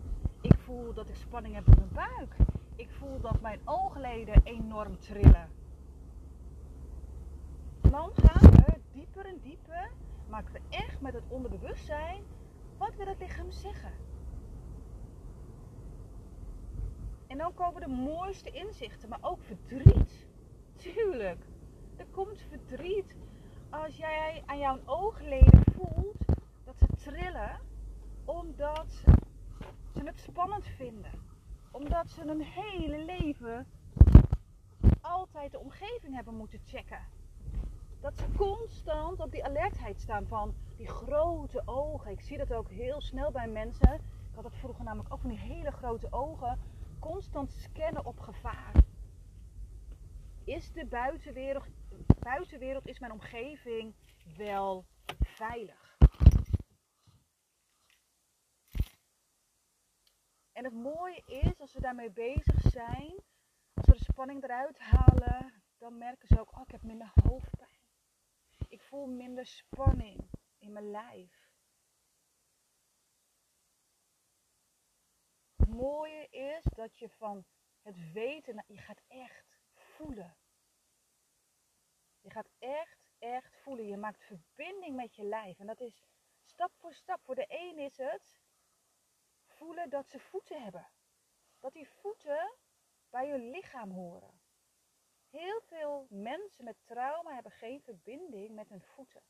Ik 0.42 0.58
voel 0.58 0.94
dat 0.94 1.10
ik 1.10 1.16
spanning 1.16 1.56
heb 1.56 1.68
in 1.68 1.76
mijn 1.78 2.08
buik. 2.08 2.36
Ik 2.76 2.90
voel 2.92 3.20
dat 3.22 3.42
mijn 3.42 3.60
oogleden 3.66 4.42
enorm 4.44 5.00
trillen. 5.00 5.50
Dan 7.82 8.12
gaan 8.16 8.52
we 8.52 8.80
dieper 8.92 9.26
en 9.26 9.40
dieper. 9.42 9.92
Maken 10.30 10.54
we 10.54 10.60
echt 10.70 11.02
met 11.02 11.14
het 11.14 11.24
onderbewustzijn. 11.28 12.24
Wat 12.78 12.96
wil 12.96 13.08
het 13.08 13.20
lichaam 13.20 13.52
zeggen? 13.52 13.92
En 17.38 17.44
dan 17.44 17.54
komen 17.54 17.82
de 17.82 17.88
mooiste 17.88 18.52
inzichten, 18.52 19.10
maar 19.10 19.20
ook 19.22 19.40
verdriet. 19.42 20.28
Tuurlijk. 20.76 21.46
Er 21.96 22.06
komt 22.06 22.42
verdriet 22.50 23.16
als 23.70 23.98
jij 23.98 24.44
aan 24.46 24.58
jouw 24.58 24.80
oogleden 24.86 25.64
voelt 25.76 26.26
dat 26.64 26.78
ze 26.78 26.86
trillen 26.96 27.60
omdat 28.26 29.04
ze 29.94 30.04
het 30.04 30.20
spannend 30.20 30.66
vinden. 30.66 31.12
Omdat 31.72 32.10
ze 32.10 32.22
hun 32.22 32.42
hele 32.42 33.06
leven 33.06 33.68
altijd 35.02 35.52
de 35.52 35.60
omgeving 35.60 36.16
hebben 36.16 36.36
moeten 36.36 36.60
checken. 36.66 37.06
Dat 38.02 38.18
ze 38.18 38.26
constant 38.38 39.20
op 39.20 39.32
die 39.32 39.46
alertheid 39.46 40.00
staan 40.00 40.28
van 40.28 40.54
die 40.78 40.88
grote 40.88 41.62
ogen. 41.66 42.12
Ik 42.12 42.22
zie 42.22 42.38
dat 42.38 42.54
ook 42.54 42.70
heel 42.70 43.02
snel 43.02 43.32
bij 43.32 43.48
mensen. 43.48 43.94
Ik 43.94 44.34
had 44.34 44.44
dat 44.44 44.56
vroeger 44.56 44.84
namelijk 44.84 45.14
ook 45.14 45.20
van 45.20 45.30
die 45.30 45.40
hele 45.40 45.72
grote 45.72 46.08
ogen. 46.12 46.60
Constant 47.00 47.52
scannen 47.52 48.06
op 48.06 48.20
gevaar. 48.20 48.74
Is 50.44 50.72
de 50.72 50.86
buitenwereld, 50.86 51.68
buitenwereld 52.20 52.88
is 52.88 53.00
mijn 53.00 53.12
omgeving 53.12 53.96
wel 54.38 54.86
veilig? 55.20 55.98
En 60.52 60.64
het 60.64 60.74
mooie 60.74 61.24
is, 61.26 61.60
als 61.60 61.74
we 61.74 61.82
daarmee 61.82 62.12
bezig 62.12 62.62
zijn, 62.62 63.16
als 63.74 63.86
we 63.86 63.92
de 63.92 64.04
spanning 64.04 64.44
eruit 64.44 64.80
halen, 64.80 65.54
dan 65.78 65.98
merken 65.98 66.28
ze 66.28 66.40
ook, 66.40 66.56
oh, 66.56 66.62
ik 66.62 66.72
heb 66.72 66.84
minder 66.84 67.12
hoofdpijn. 67.24 67.80
Ik 68.68 68.82
voel 68.82 69.06
minder 69.06 69.46
spanning 69.46 70.30
in 70.58 70.72
mijn 70.72 70.92
lijf. 70.92 71.47
Het 75.68 75.76
mooie 75.76 76.28
is 76.30 76.64
dat 76.64 76.98
je 76.98 77.10
van 77.10 77.46
het 77.82 78.12
weten, 78.12 78.64
je 78.68 78.78
gaat 78.78 79.02
echt 79.08 79.60
voelen. 79.74 80.38
Je 82.20 82.30
gaat 82.32 82.50
echt, 82.60 83.10
echt 83.18 83.58
voelen. 83.58 83.88
Je 83.88 83.98
maakt 83.98 84.24
verbinding 84.24 84.96
met 84.96 85.16
je 85.16 85.24
lijf. 85.24 85.60
En 85.60 85.68
dat 85.68 85.80
is 85.80 86.04
stap 86.46 86.72
voor 86.76 86.94
stap. 86.94 87.22
Voor 87.24 87.36
de 87.36 87.46
een 87.48 87.80
is 87.80 87.98
het 87.98 88.40
voelen 89.46 89.90
dat 89.90 90.08
ze 90.10 90.20
voeten 90.20 90.64
hebben. 90.64 90.90
Dat 91.60 91.74
die 91.74 91.90
voeten 91.90 92.58
bij 93.10 93.28
je 93.28 93.40
lichaam 93.40 93.92
horen. 93.92 94.42
Heel 95.30 95.62
veel 95.62 96.08
mensen 96.10 96.64
met 96.64 96.78
trauma 96.86 97.34
hebben 97.34 97.52
geen 97.52 97.82
verbinding 97.82 98.56
met 98.56 98.70
hun 98.70 98.82
voeten. 98.82 99.22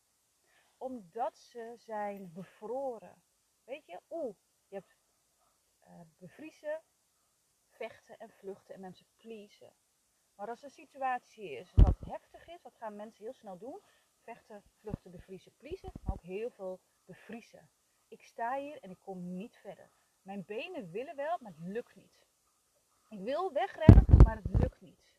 Omdat 0.77 1.37
ze 1.37 1.73
zijn 1.77 2.33
bevroren. 2.33 3.23
Weet 3.63 3.85
je, 3.85 4.01
oeh, 4.09 4.35
bevriezen, 6.17 6.81
vechten 7.67 8.17
en 8.17 8.29
vluchten 8.29 8.75
en 8.75 8.81
mensen 8.81 9.07
pleasen. 9.15 9.73
Maar 10.35 10.49
als 10.49 10.63
een 10.63 10.69
situatie 10.69 11.49
is 11.49 11.71
wat 11.75 11.99
heftig 11.99 12.47
is, 12.47 12.61
wat 12.61 12.75
gaan 12.75 12.95
mensen 12.95 13.23
heel 13.23 13.33
snel 13.33 13.57
doen? 13.57 13.81
Vechten, 14.23 14.63
vluchten, 14.79 15.11
bevriezen, 15.11 15.53
pleasen, 15.57 15.91
maar 16.01 16.13
ook 16.13 16.23
heel 16.23 16.49
veel 16.49 16.79
bevriezen. 17.05 17.69
Ik 18.07 18.21
sta 18.21 18.57
hier 18.57 18.79
en 18.79 18.89
ik 18.89 18.99
kom 19.01 19.35
niet 19.35 19.55
verder. 19.57 19.91
Mijn 20.21 20.45
benen 20.45 20.91
willen 20.91 21.15
wel, 21.15 21.37
maar 21.39 21.51
het 21.51 21.67
lukt 21.67 21.95
niet. 21.95 22.25
Ik 23.09 23.19
wil 23.19 23.51
wegrennen, 23.53 24.05
maar 24.23 24.35
het 24.35 24.59
lukt 24.59 24.81
niet. 24.81 25.13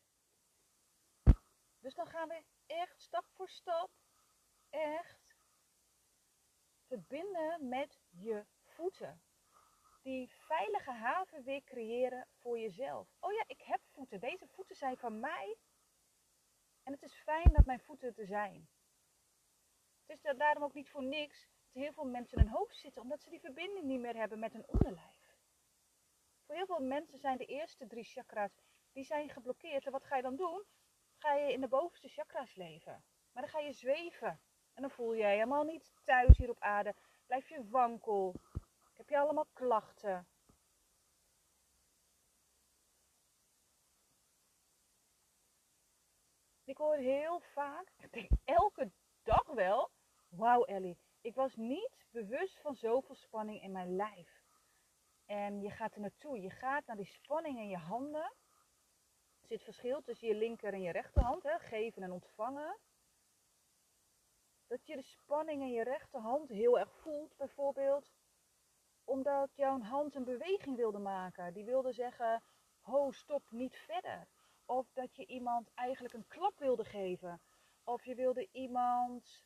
Dus 1.79 1.93
dan 1.93 2.07
gaan 2.07 2.27
we 2.27 2.43
echt 2.65 3.01
stap 3.01 3.25
voor 3.29 3.49
stap, 3.49 3.91
echt 4.69 5.35
verbinden 6.87 7.67
met 7.67 7.99
je 8.09 8.45
voeten. 8.63 9.21
Die 10.01 10.29
veilige 10.29 10.91
haven 10.91 11.43
weer 11.43 11.63
creëren 11.63 12.27
voor 12.33 12.59
jezelf. 12.59 13.07
Oh 13.19 13.31
ja, 13.31 13.43
ik 13.47 13.61
heb 13.61 13.81
voeten. 13.83 14.19
Deze 14.19 14.47
voeten 14.47 14.75
zijn 14.75 14.97
van 14.97 15.19
mij. 15.19 15.57
En 16.83 16.93
het 16.93 17.03
is 17.03 17.13
fijn 17.13 17.49
dat 17.53 17.65
mijn 17.65 17.79
voeten 17.79 18.15
er 18.15 18.25
zijn. 18.25 18.69
Het 20.05 20.25
is 20.25 20.37
daarom 20.37 20.63
ook 20.63 20.73
niet 20.73 20.89
voor 20.89 21.03
niks 21.03 21.47
dat 21.71 21.83
heel 21.83 21.93
veel 21.93 22.05
mensen 22.05 22.37
in 22.37 22.43
hun 22.43 22.53
hoofd 22.53 22.75
zitten, 22.75 23.01
omdat 23.01 23.21
ze 23.21 23.29
die 23.29 23.39
verbinding 23.39 23.85
niet 23.85 23.99
meer 23.99 24.15
hebben 24.15 24.39
met 24.39 24.53
hun 24.53 24.67
onderlijf. 24.67 25.37
Voor 26.45 26.55
heel 26.55 26.65
veel 26.65 26.79
mensen 26.79 27.17
zijn 27.17 27.37
de 27.37 27.45
eerste 27.45 27.87
drie 27.87 28.03
chakra's 28.03 28.61
die 28.91 29.03
zijn 29.03 29.29
geblokkeerd. 29.29 29.85
En 29.85 29.91
wat 29.91 30.03
ga 30.03 30.15
je 30.15 30.21
dan 30.21 30.35
doen? 30.35 30.63
Ga 31.17 31.33
je 31.33 31.53
in 31.53 31.61
de 31.61 31.67
bovenste 31.67 32.07
chakra's 32.07 32.55
leven. 32.55 33.03
Maar 33.31 33.43
dan 33.43 33.51
ga 33.51 33.59
je 33.59 33.73
zweven. 33.73 34.41
En 34.73 34.81
dan 34.81 34.91
voel 34.91 35.13
je 35.13 35.21
je 35.21 35.27
helemaal 35.27 35.63
niet 35.63 35.93
thuis 36.03 36.37
hier 36.37 36.49
op 36.49 36.59
aarde. 36.59 36.95
Blijf 37.25 37.49
je 37.49 37.67
wankel. 37.69 38.35
Je 39.09 39.17
allemaal 39.17 39.47
klachten. 39.53 40.27
Ik 46.63 46.77
hoor 46.77 46.95
heel 46.95 47.39
vaak, 47.39 47.91
ik 48.03 48.11
denk 48.11 48.29
elke 48.43 48.91
dag 49.23 49.47
wel, 49.47 49.91
wauw 50.27 50.63
Ellie, 50.63 50.97
ik 51.21 51.35
was 51.35 51.55
niet 51.55 52.05
bewust 52.11 52.59
van 52.61 52.75
zoveel 52.75 53.15
spanning 53.15 53.61
in 53.61 53.71
mijn 53.71 53.95
lijf. 53.95 54.47
En 55.25 55.61
je 55.61 55.69
gaat 55.69 55.95
er 55.95 56.01
naartoe. 56.01 56.41
Je 56.41 56.49
gaat 56.49 56.85
naar 56.85 56.95
die 56.95 57.05
spanning 57.05 57.57
in 57.57 57.69
je 57.69 57.77
handen. 57.77 58.33
Er 59.41 59.47
zit 59.47 59.63
verschil 59.63 60.01
tussen 60.01 60.27
je 60.27 60.35
linker 60.35 60.73
en 60.73 60.81
je 60.81 60.91
rechterhand. 60.91 61.43
Hè? 61.43 61.59
Geven 61.59 62.03
en 62.03 62.11
ontvangen. 62.11 62.79
Dat 64.67 64.85
je 64.85 64.95
de 64.95 65.01
spanning 65.01 65.61
in 65.61 65.71
je 65.71 65.83
rechterhand 65.83 66.49
heel 66.49 66.79
erg 66.79 66.91
voelt, 66.91 67.37
bijvoorbeeld. 67.37 68.11
Omdat 69.09 69.55
jouw 69.55 69.81
hand 69.81 70.15
een 70.15 70.23
beweging 70.23 70.75
wilde 70.75 70.99
maken. 70.99 71.53
Die 71.53 71.65
wilde 71.65 71.91
zeggen, 71.91 72.43
ho, 72.81 73.11
stop, 73.11 73.43
niet 73.49 73.75
verder. 73.75 74.27
Of 74.65 74.91
dat 74.93 75.15
je 75.15 75.25
iemand 75.25 75.73
eigenlijk 75.73 76.13
een 76.13 76.27
klap 76.27 76.59
wilde 76.59 76.85
geven. 76.85 77.41
Of 77.83 78.05
je 78.05 78.15
wilde 78.15 78.47
iemand 78.51 79.43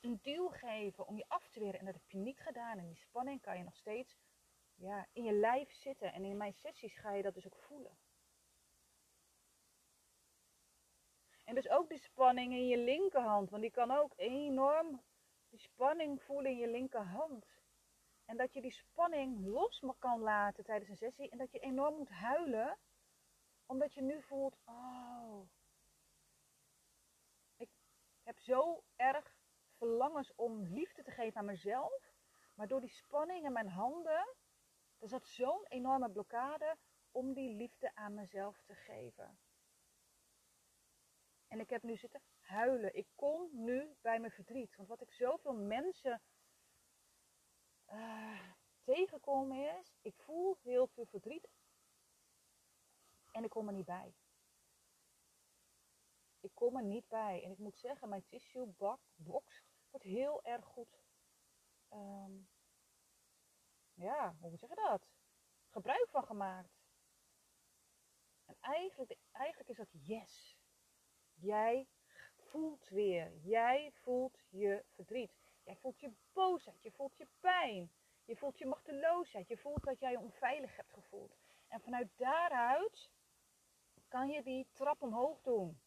een 0.00 0.18
duw 0.22 0.48
geven 0.48 1.06
om 1.06 1.16
je 1.16 1.24
af 1.28 1.48
te 1.48 1.60
weren. 1.60 1.78
En 1.80 1.84
dat 1.84 1.94
heb 1.94 2.10
je 2.10 2.18
niet 2.18 2.40
gedaan. 2.40 2.78
En 2.78 2.86
die 2.86 2.96
spanning 2.96 3.40
kan 3.40 3.58
je 3.58 3.64
nog 3.64 3.76
steeds 3.76 4.16
ja, 4.74 5.06
in 5.12 5.24
je 5.24 5.32
lijf 5.32 5.72
zitten. 5.72 6.12
En 6.12 6.24
in 6.24 6.36
mijn 6.36 6.54
sessies 6.54 6.96
ga 6.96 7.12
je 7.12 7.22
dat 7.22 7.34
dus 7.34 7.46
ook 7.46 7.58
voelen. 7.58 7.98
En 11.44 11.54
dus 11.54 11.68
ook 11.68 11.88
die 11.88 11.98
spanning 11.98 12.52
in 12.52 12.66
je 12.66 12.78
linkerhand, 12.78 13.50
want 13.50 13.62
die 13.62 13.70
kan 13.70 13.90
ook 13.90 14.12
enorm 14.16 15.02
die 15.48 15.58
spanning 15.58 16.22
voelen 16.22 16.50
in 16.50 16.58
je 16.58 16.68
linkerhand. 16.68 17.46
En 18.28 18.36
dat 18.36 18.52
je 18.52 18.60
die 18.60 18.72
spanning 18.72 19.46
los 19.46 19.84
kan 19.98 20.20
laten 20.20 20.64
tijdens 20.64 20.90
een 20.90 20.96
sessie 20.96 21.30
en 21.30 21.38
dat 21.38 21.52
je 21.52 21.58
enorm 21.58 21.96
moet 21.96 22.08
huilen, 22.08 22.78
omdat 23.66 23.94
je 23.94 24.02
nu 24.02 24.22
voelt, 24.22 24.56
oh, 24.64 25.48
ik 27.56 27.70
heb 28.22 28.38
zo 28.38 28.82
erg 28.96 29.36
verlangens 29.76 30.34
om 30.34 30.62
liefde 30.62 31.02
te 31.02 31.10
geven 31.10 31.40
aan 31.40 31.44
mezelf, 31.44 32.12
maar 32.54 32.66
door 32.66 32.80
die 32.80 32.90
spanning 32.90 33.44
in 33.44 33.52
mijn 33.52 33.68
handen, 33.68 34.34
er 34.98 35.08
zat 35.08 35.26
zo'n 35.26 35.66
enorme 35.68 36.10
blokkade 36.10 36.76
om 37.10 37.32
die 37.32 37.54
liefde 37.54 37.94
aan 37.94 38.14
mezelf 38.14 38.62
te 38.62 38.74
geven. 38.74 39.38
En 41.46 41.60
ik 41.60 41.70
heb 41.70 41.82
nu 41.82 41.96
zitten 41.96 42.22
huilen. 42.38 42.94
Ik 42.94 43.06
kom 43.14 43.48
nu 43.52 43.96
bij 44.00 44.18
mijn 44.18 44.32
verdriet. 44.32 44.76
Want 44.76 44.88
wat 44.88 45.00
ik 45.00 45.12
zoveel 45.12 45.54
mensen 45.54 46.22
uh, 47.92 48.40
tegenkom 48.84 49.52
is, 49.52 49.98
ik 50.02 50.14
voel 50.16 50.58
heel 50.62 50.86
veel 50.86 51.06
verdriet 51.06 51.48
en 53.32 53.44
ik 53.44 53.50
kom 53.50 53.66
er 53.66 53.74
niet 53.74 53.84
bij. 53.84 54.14
Ik 56.40 56.54
kom 56.54 56.76
er 56.76 56.84
niet 56.84 57.08
bij. 57.08 57.42
En 57.44 57.50
ik 57.50 57.58
moet 57.58 57.78
zeggen, 57.78 58.08
mijn 58.08 58.26
tissue 58.26 58.74
box 59.16 59.62
wordt 59.90 60.04
heel 60.04 60.42
erg 60.42 60.64
goed. 60.64 61.02
Um, 61.92 62.48
ja, 63.94 64.36
hoe 64.40 64.56
zeg 64.56 64.68
je 64.68 64.74
dat? 64.74 65.06
Gebruik 65.68 66.08
van 66.10 66.24
gemaakt. 66.24 66.78
En 68.44 68.56
eigenlijk, 68.60 69.16
eigenlijk 69.32 69.70
is 69.70 69.76
dat 69.76 69.88
yes. 69.90 70.58
Jij 71.34 71.88
voelt 72.36 72.88
weer. 72.88 73.36
Jij 73.36 73.92
voelt 73.92 74.44
je 74.48 74.84
verdriet. 74.94 75.47
Jij 75.68 75.76
voelt 75.76 76.00
je 76.00 76.12
boosheid. 76.32 76.82
Je 76.82 76.90
voelt 76.90 77.16
je 77.16 77.26
pijn. 77.40 77.90
Je 78.24 78.36
voelt 78.36 78.58
je 78.58 78.66
machteloosheid. 78.66 79.48
Je 79.48 79.56
voelt 79.56 79.84
dat 79.84 80.00
jij 80.00 80.10
je 80.10 80.18
onveilig 80.18 80.76
hebt 80.76 80.92
gevoeld. 80.92 81.36
En 81.66 81.80
vanuit 81.80 82.08
daaruit 82.16 83.10
kan 84.08 84.28
je 84.28 84.42
die 84.42 84.66
trap 84.72 85.02
omhoog 85.02 85.40
doen. 85.40 85.80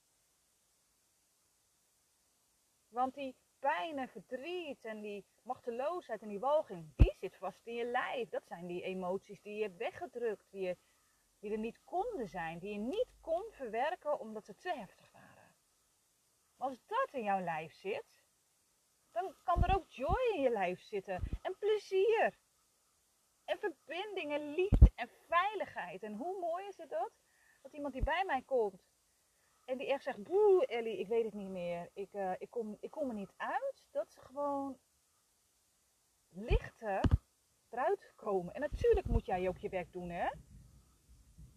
Want 2.87 3.13
die 3.13 3.35
pijn 3.59 3.97
en 3.97 4.07
verdriet 4.07 4.85
en 4.85 5.01
die 5.01 5.25
machteloosheid 5.41 6.21
en 6.21 6.27
die 6.27 6.39
walging, 6.39 6.93
die 6.95 7.15
zit 7.19 7.37
vast 7.37 7.65
in 7.65 7.73
je 7.73 7.85
lijf. 7.85 8.29
Dat 8.29 8.47
zijn 8.47 8.67
die 8.67 8.83
emoties 8.83 9.41
die 9.41 9.55
je 9.55 9.63
hebt 9.63 9.77
weggedrukt, 9.77 10.51
die, 10.51 10.61
je, 10.61 10.77
die 11.39 11.51
er 11.51 11.57
niet 11.57 11.83
konden 11.83 12.27
zijn, 12.27 12.59
die 12.59 12.73
je 12.73 12.79
niet 12.79 13.17
kon 13.21 13.51
verwerken 13.51 14.19
omdat 14.19 14.45
ze 14.45 14.55
te 14.55 14.73
heftig 14.73 15.11
waren. 15.11 15.55
Maar 16.55 16.67
als 16.67 16.85
dat 16.85 17.09
in 17.11 17.23
jouw 17.23 17.39
lijf 17.39 17.73
zit, 17.73 18.20
dan 19.11 19.35
kan 19.43 19.63
er 19.63 19.75
ook 19.75 19.89
joy 19.89 20.33
in 20.35 20.41
je 20.41 20.49
lijf 20.49 20.81
zitten 20.81 21.21
en 21.41 21.55
plezier. 21.59 22.39
En 23.45 23.59
verbinding 23.59 24.31
en 24.31 24.53
liefde 24.53 24.91
en 24.95 25.09
veiligheid. 25.27 26.03
En 26.03 26.13
hoe 26.13 26.39
mooi 26.39 26.67
is 26.67 26.77
het 26.77 26.89
dat? 26.89 27.11
Dat 27.61 27.73
iemand 27.73 27.93
die 27.93 28.03
bij 28.03 28.23
mij 28.25 28.41
komt 28.41 28.81
en 29.65 29.77
die 29.77 29.87
echt 29.87 30.03
zegt, 30.03 30.23
boe 30.23 30.65
Ellie, 30.65 30.99
ik 30.99 31.07
weet 31.07 31.25
het 31.25 31.33
niet 31.33 31.49
meer. 31.49 31.89
Ik, 31.93 32.13
uh, 32.13 32.31
ik, 32.37 32.49
kom, 32.49 32.77
ik 32.79 32.91
kom 32.91 33.09
er 33.09 33.15
niet 33.15 33.33
uit. 33.37 33.87
Dat 33.91 34.11
ze 34.11 34.19
gewoon 34.19 34.77
lichter 36.29 37.01
eruit 37.69 38.13
komen. 38.15 38.53
En 38.53 38.61
natuurlijk 38.61 39.07
moet 39.07 39.25
jij 39.25 39.47
ook 39.47 39.57
je 39.57 39.69
werk 39.69 39.91
doen, 39.91 40.09
hè? 40.09 40.29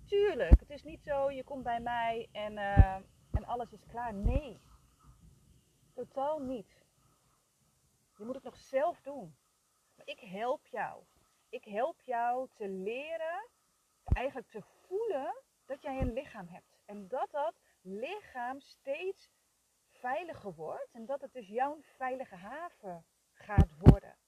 Tuurlijk. 0.07 0.61
Het 0.61 0.71
is 0.71 0.83
niet 0.83 1.03
zo, 1.03 1.31
je 1.31 1.45
komt 1.45 1.63
bij 1.63 1.81
mij 1.81 2.29
en, 2.33 2.53
uh, 2.53 2.95
en 3.31 3.45
alles 3.45 3.73
is 3.73 3.87
klaar. 3.87 4.15
Nee. 4.15 4.61
Totaal 5.95 6.39
niet. 6.39 6.84
Je 8.17 8.25
moet 8.25 8.35
het 8.35 8.45
nog 8.45 8.57
zelf 8.57 9.01
doen. 9.01 9.37
Maar 9.95 10.07
ik 10.07 10.21
help 10.21 10.67
jou. 10.67 11.05
Ik 11.49 11.65
help 11.65 12.01
jou 12.01 12.49
te 12.55 12.69
leren, 12.69 13.49
eigenlijk 14.05 14.49
te 14.49 14.63
voelen 14.63 15.43
dat 15.65 15.83
jij 15.83 16.01
een 16.01 16.13
lichaam 16.13 16.49
hebt. 16.49 16.79
En 16.85 17.09
dat 17.09 17.31
dat 17.31 17.55
lichaam 17.81 18.61
steeds 18.61 19.31
veiliger 19.91 20.55
wordt. 20.55 20.91
En 20.93 21.07
dat 21.07 21.21
het 21.21 21.33
dus 21.33 21.49
jouw 21.49 21.83
veilige 21.83 22.37
haven 22.37 23.07
gaat 23.33 23.79
worden. 23.79 24.19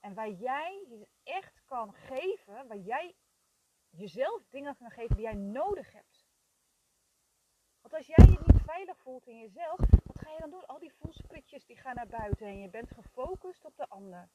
En 0.00 0.14
waar 0.14 0.30
jij 0.30 0.84
je 0.88 1.08
echt 1.22 1.64
kan 1.64 1.94
geven, 1.94 2.66
waar 2.66 2.78
jij 2.78 3.14
jezelf 3.90 4.46
dingen 4.48 4.76
kan 4.76 4.90
geven 4.90 5.16
die 5.16 5.24
jij 5.24 5.34
nodig 5.34 5.92
hebt. 5.92 6.28
Want 7.80 7.94
als 7.94 8.06
jij 8.06 8.26
je 8.26 8.38
niet 8.46 8.62
veilig 8.64 8.98
voelt 8.98 9.26
in 9.26 9.38
jezelf, 9.38 9.80
ga 10.30 10.38
dan 10.38 10.50
doen? 10.50 10.66
Al 10.66 10.78
die 10.78 10.92
voelspritjes 10.92 11.64
die 11.64 11.76
gaan 11.76 11.94
naar 11.94 12.06
buiten 12.06 12.46
en 12.46 12.58
je 12.58 12.68
bent 12.68 12.90
gefocust 12.90 13.64
op 13.64 13.76
de 13.76 13.88
ander. 13.88 14.30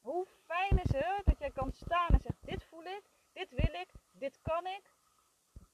Hoe 0.00 0.26
fijn 0.26 0.78
is 0.78 0.92
het 0.92 1.24
dat 1.24 1.38
jij 1.38 1.50
kan 1.50 1.72
staan 1.72 2.08
en 2.08 2.20
zegt, 2.20 2.46
dit 2.46 2.64
voel 2.64 2.84
ik, 2.84 3.02
dit 3.32 3.50
wil 3.50 3.74
ik, 3.74 3.92
dit 4.12 4.40
kan 4.42 4.66
ik, 4.66 4.90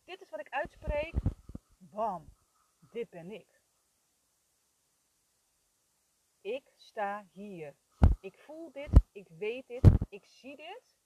dit 0.04 0.20
is 0.20 0.30
wat 0.30 0.40
ik 0.40 0.48
uitspreek. 0.48 1.14
Bam, 1.78 2.28
dit 2.80 3.10
ben 3.10 3.30
ik. 3.30 3.62
Ik 6.40 6.72
sta 6.76 7.26
hier. 7.32 7.76
Ik 8.20 8.38
voel 8.38 8.72
dit, 8.72 9.08
ik 9.12 9.28
weet 9.28 9.66
dit, 9.66 9.88
ik 10.08 10.24
zie 10.24 10.56
dit. 10.56 10.96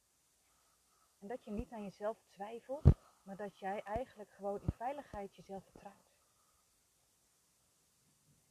En 1.19 1.29
dat 1.29 1.45
je 1.45 1.51
niet 1.51 1.73
aan 1.73 1.83
jezelf 1.83 2.23
twijfelt, 2.29 3.02
maar 3.23 3.37
dat 3.37 3.59
jij 3.59 3.81
eigenlijk 3.83 4.31
gewoon 4.31 4.61
in 4.61 4.73
veiligheid 4.77 5.35
jezelf 5.35 5.65
vertrouwt. 5.65 6.13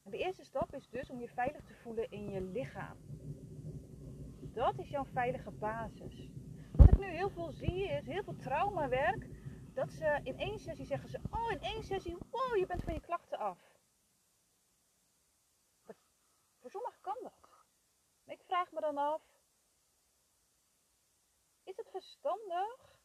De 0.03 0.17
eerste 0.17 0.43
stap 0.43 0.73
is 0.73 0.89
dus 0.89 1.10
om 1.10 1.19
je 1.19 1.29
veilig 1.29 1.63
te 1.63 1.73
voelen 1.73 2.10
in 2.10 2.29
je 2.29 2.41
lichaam. 2.41 2.97
Dat 4.53 4.79
is 4.79 4.89
jouw 4.89 5.05
veilige 5.05 5.51
basis. 5.51 6.29
Wat 6.71 6.88
ik 6.88 6.97
nu 6.97 7.05
heel 7.05 7.29
veel 7.29 7.51
zie 7.51 7.89
is 7.89 8.05
heel 8.05 8.23
veel 8.23 8.36
traumawerk. 8.36 9.27
Dat 9.73 9.91
ze 9.91 10.19
in 10.23 10.38
één 10.38 10.60
sessie 10.60 10.86
zeggen 10.86 11.10
ze, 11.10 11.19
oh 11.29 11.51
in 11.51 11.62
één 11.62 11.84
sessie, 11.84 12.17
wow, 12.29 12.55
je 12.55 12.65
bent 12.65 12.84
van 12.84 12.93
je 12.93 13.01
klachten 13.01 13.38
af. 13.38 13.69
voor 16.60 16.69
sommigen 16.69 17.01
kan 17.01 17.17
dat. 17.21 17.49
ik 18.25 18.41
vraag 18.43 18.71
me 18.71 18.79
dan 18.79 18.97
af, 18.97 19.21
is 21.63 21.77
het 21.77 21.89
verstandig 21.89 23.00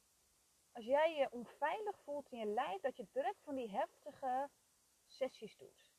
als 0.76 0.84
jij 0.84 1.14
je 1.14 1.30
onveilig 1.30 1.98
voelt 2.04 2.30
in 2.30 2.38
je 2.38 2.46
lijf, 2.46 2.80
dat 2.80 2.96
je 2.96 3.06
direct 3.12 3.42
van 3.42 3.54
die 3.54 3.70
heftige 3.70 4.50
sessies 5.06 5.56
doet? 5.56 5.94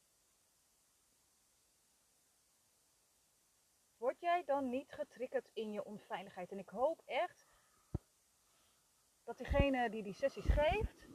Word 3.97 4.19
jij 4.19 4.43
dan 4.45 4.69
niet 4.69 4.91
getriggerd 4.91 5.49
in 5.53 5.71
je 5.71 5.83
onveiligheid? 5.83 6.51
En 6.51 6.59
ik 6.59 6.69
hoop 6.69 7.01
echt 7.05 7.47
dat 9.23 9.37
diegene 9.37 9.89
die 9.89 10.03
die 10.03 10.13
sessies 10.13 10.49
geeft, 10.49 11.07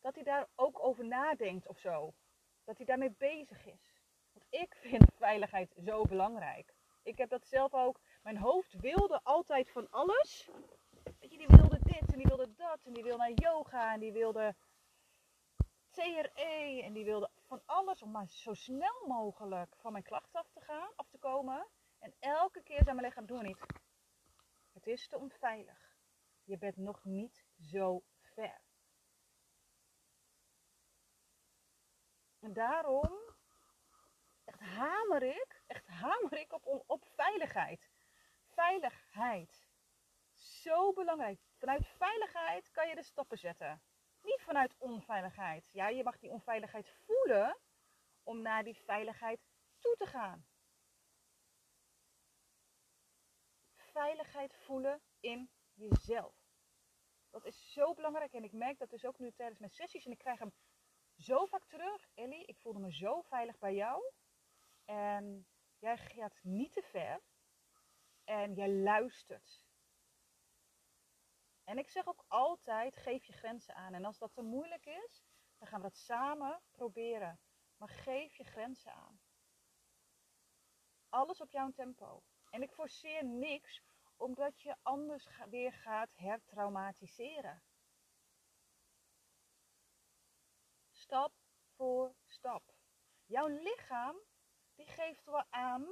dat 0.00 0.14
hij 0.14 0.24
daar 0.24 0.48
ook 0.54 0.84
over 0.84 1.04
nadenkt 1.04 1.66
of 1.66 1.78
zo. 1.78 2.14
Dat 2.64 2.76
hij 2.76 2.86
daarmee 2.86 3.14
bezig 3.18 3.66
is. 3.66 4.02
Want 4.32 4.46
ik 4.50 4.74
vind 4.74 5.14
veiligheid 5.14 5.74
zo 5.84 6.02
belangrijk. 6.02 6.74
Ik 7.02 7.18
heb 7.18 7.28
dat 7.28 7.46
zelf 7.46 7.74
ook. 7.74 8.00
Mijn 8.22 8.38
hoofd 8.38 8.80
wilde 8.80 9.20
altijd 9.22 9.70
van 9.70 9.90
alles. 9.90 10.50
Weet 11.20 11.30
je, 11.30 11.38
die 11.38 11.46
wilde 11.46 11.79
en 11.98 12.18
die 12.18 12.26
wilde 12.26 12.54
dat. 12.54 12.80
En 12.84 12.92
die 12.92 13.02
wilde 13.02 13.18
naar 13.18 13.32
yoga 13.32 13.92
en 13.92 14.00
die 14.00 14.12
wilde 14.12 14.56
CRE. 15.90 16.80
En 16.82 16.92
die 16.92 17.04
wilde 17.04 17.30
van 17.46 17.62
alles 17.64 18.02
om 18.02 18.10
maar 18.10 18.28
zo 18.28 18.54
snel 18.54 19.06
mogelijk 19.06 19.76
van 19.76 19.92
mijn 19.92 20.04
klachten 20.04 20.40
af 20.40 20.50
te 20.50 20.60
gaan, 20.60 20.92
af 20.96 21.08
te 21.08 21.18
komen. 21.18 21.66
En 21.98 22.14
elke 22.18 22.62
keer 22.62 22.82
zei 22.84 22.94
mijn 22.94 23.06
lichaam, 23.06 23.26
doe 23.26 23.42
niet. 23.42 23.66
Het 24.72 24.86
is 24.86 25.08
te 25.08 25.18
onveilig. 25.18 25.96
Je 26.44 26.58
bent 26.58 26.76
nog 26.76 27.04
niet 27.04 27.44
zo 27.58 28.02
ver. 28.20 28.60
En 32.40 32.52
daarom 32.52 33.18
echt 34.44 34.60
hamer 34.60 35.22
ik, 35.22 35.62
echt 35.66 35.86
hamer 35.86 36.32
ik 36.32 36.52
op, 36.52 36.84
op 36.86 37.04
veiligheid. 37.14 37.90
Veiligheid. 38.54 39.68
Zo 40.32 40.92
belangrijk. 40.92 41.49
Vanuit 41.60 41.86
veiligheid 41.86 42.70
kan 42.70 42.88
je 42.88 42.94
de 42.94 43.02
stappen 43.02 43.38
zetten. 43.38 43.82
Niet 44.22 44.40
vanuit 44.40 44.76
onveiligheid. 44.78 45.70
Ja, 45.72 45.88
je 45.88 46.02
mag 46.02 46.18
die 46.18 46.30
onveiligheid 46.30 46.88
voelen 46.88 47.58
om 48.22 48.42
naar 48.42 48.64
die 48.64 48.76
veiligheid 48.76 49.40
toe 49.78 49.96
te 49.96 50.06
gaan. 50.06 50.46
Veiligheid 53.74 54.56
voelen 54.56 55.02
in 55.20 55.50
jezelf. 55.72 56.34
Dat 57.30 57.44
is 57.44 57.72
zo 57.72 57.94
belangrijk 57.94 58.32
en 58.32 58.44
ik 58.44 58.52
merk 58.52 58.78
dat 58.78 58.90
dus 58.90 59.04
ook 59.04 59.18
nu 59.18 59.32
tijdens 59.32 59.58
mijn 59.58 59.72
sessies 59.72 60.04
en 60.04 60.12
ik 60.12 60.18
krijg 60.18 60.38
hem 60.38 60.52
zo 61.16 61.46
vaak 61.46 61.64
terug. 61.64 62.08
Ellie, 62.14 62.44
ik 62.44 62.58
voelde 62.58 62.78
me 62.78 62.92
zo 62.92 63.20
veilig 63.20 63.58
bij 63.58 63.74
jou. 63.74 64.12
En 64.84 65.46
jij 65.78 65.98
gaat 65.98 66.38
niet 66.42 66.72
te 66.72 66.82
ver. 66.82 67.20
En 68.24 68.54
jij 68.54 68.68
luistert. 68.68 69.69
En 71.70 71.78
ik 71.78 71.90
zeg 71.90 72.06
ook 72.06 72.24
altijd, 72.28 72.96
geef 72.96 73.24
je 73.24 73.32
grenzen 73.32 73.74
aan. 73.74 73.94
En 73.94 74.04
als 74.04 74.18
dat 74.18 74.32
te 74.32 74.42
moeilijk 74.42 74.86
is, 74.86 75.22
dan 75.58 75.68
gaan 75.68 75.80
we 75.80 75.86
dat 75.86 75.96
samen 75.96 76.62
proberen. 76.70 77.40
Maar 77.76 77.88
geef 77.88 78.36
je 78.36 78.44
grenzen 78.44 78.92
aan. 78.92 79.20
Alles 81.08 81.40
op 81.40 81.50
jouw 81.50 81.70
tempo. 81.70 82.22
En 82.48 82.62
ik 82.62 82.72
forceer 82.72 83.24
niks, 83.24 83.82
omdat 84.16 84.60
je 84.60 84.76
anders 84.82 85.28
weer 85.50 85.72
gaat 85.72 86.10
hertraumatiseren. 86.14 87.62
Stap 90.90 91.32
voor 91.76 92.14
stap. 92.26 92.74
Jouw 93.26 93.46
lichaam, 93.46 94.16
die 94.74 94.86
geeft 94.86 95.24
wel 95.24 95.44
aan 95.50 95.88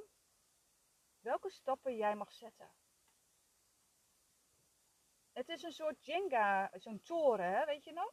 welke 1.20 1.50
stappen 1.50 1.96
jij 1.96 2.14
mag 2.14 2.32
zetten. 2.32 2.77
Is 5.58 5.64
een 5.64 5.72
soort 5.72 6.04
Jenga, 6.04 6.70
zo'n 6.72 7.00
toren, 7.02 7.50
hè? 7.50 7.64
weet 7.64 7.84
je 7.84 7.92
nog? 7.92 8.12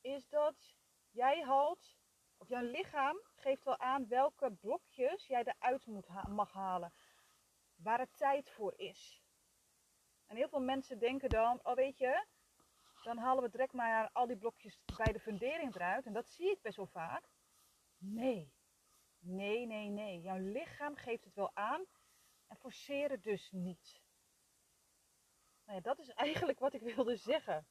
Is 0.00 0.28
dat 0.28 0.74
jij 1.10 1.42
haalt, 1.42 1.98
of 2.36 2.48
jouw 2.48 2.62
lichaam 2.62 3.20
geeft 3.34 3.64
wel 3.64 3.78
aan 3.78 4.08
welke 4.08 4.52
blokjes 4.52 5.26
jij 5.26 5.44
eruit 5.44 5.86
moet 5.86 6.08
mag 6.28 6.52
halen. 6.52 6.92
Waar 7.76 7.98
het 7.98 8.16
tijd 8.16 8.50
voor 8.50 8.74
is. 8.76 9.22
En 10.26 10.36
heel 10.36 10.48
veel 10.48 10.60
mensen 10.60 10.98
denken 10.98 11.28
dan, 11.28 11.60
oh 11.62 11.74
weet 11.74 11.98
je, 11.98 12.26
dan 13.02 13.18
halen 13.18 13.42
we 13.42 13.50
direct 13.50 13.72
maar 13.72 14.10
al 14.12 14.26
die 14.26 14.36
blokjes 14.36 14.78
bij 14.96 15.12
de 15.12 15.20
fundering 15.20 15.74
eruit. 15.74 16.06
En 16.06 16.12
dat 16.12 16.28
zie 16.28 16.50
ik 16.50 16.62
best 16.62 16.76
wel 16.76 16.86
vaak. 16.86 17.28
Nee, 17.98 18.52
nee, 19.18 19.66
nee, 19.66 19.88
nee. 19.88 20.20
Jouw 20.20 20.38
lichaam 20.38 20.96
geeft 20.96 21.24
het 21.24 21.34
wel 21.34 21.56
aan 21.56 21.84
en 22.46 22.56
forceer 22.56 23.10
het 23.10 23.22
dus 23.22 23.50
niet. 23.50 24.01
Dat 25.80 25.98
is 25.98 26.08
eigenlijk 26.08 26.58
wat 26.58 26.74
ik 26.74 26.80
wilde 26.94 27.16
zeggen. 27.16 27.66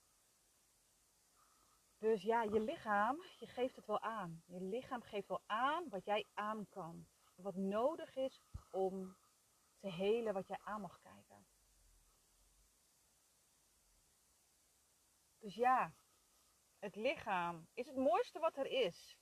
Dus 1.97 2.21
ja, 2.21 2.43
je 2.43 2.59
lichaam, 2.59 3.23
je 3.39 3.47
geeft 3.47 3.75
het 3.75 3.85
wel 3.85 4.01
aan. 4.01 4.43
Je 4.45 4.61
lichaam 4.61 5.01
geeft 5.01 5.27
wel 5.27 5.41
aan 5.45 5.89
wat 5.89 6.05
jij 6.05 6.25
aan 6.33 6.67
kan. 6.69 7.07
Wat 7.35 7.55
nodig 7.55 8.15
is 8.15 8.41
om 8.71 9.17
te 9.79 9.91
helen 9.91 10.33
wat 10.33 10.47
jij 10.47 10.59
aan 10.63 10.81
mag 10.81 10.99
kijken. 10.99 11.45
Dus 15.39 15.55
ja, 15.55 15.93
het 16.79 16.95
lichaam 16.95 17.67
is 17.73 17.87
het 17.87 17.95
mooiste 17.95 18.39
wat 18.39 18.57
er 18.57 18.67
is. 18.67 19.17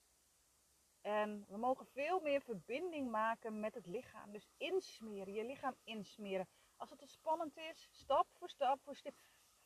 En 1.02 1.46
we 1.48 1.58
mogen 1.58 1.86
veel 1.86 2.20
meer 2.20 2.42
verbinding 2.42 3.12
maken 3.12 3.60
met 3.60 3.74
het 3.74 3.86
lichaam. 3.86 4.32
Dus 4.32 4.48
insmeren, 4.58 5.34
je 5.34 5.46
lichaam 5.46 5.76
insmeren. 5.84 6.48
Als 6.80 6.90
het 6.90 7.00
te 7.00 7.08
spannend 7.08 7.58
is, 7.58 7.88
stap 7.92 8.28
voor 8.38 8.50
stap 8.50 8.82
voor 8.84 8.96
stap, 8.96 9.14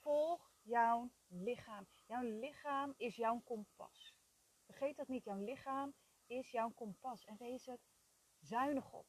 volg 0.02 0.52
jouw 0.62 1.12
lichaam. 1.28 1.88
Jouw 2.06 2.22
lichaam 2.22 2.94
is 2.98 3.16
jouw 3.16 3.40
kompas. 3.40 4.14
Vergeet 4.66 4.98
dat 4.98 5.08
niet, 5.08 5.24
jouw 5.24 5.44
lichaam 5.44 5.94
is 6.26 6.50
jouw 6.50 6.70
kompas. 6.70 7.26
En 7.26 7.38
wees 7.38 7.68
er 7.68 7.80
zuinig 8.40 8.92
op. 8.92 9.06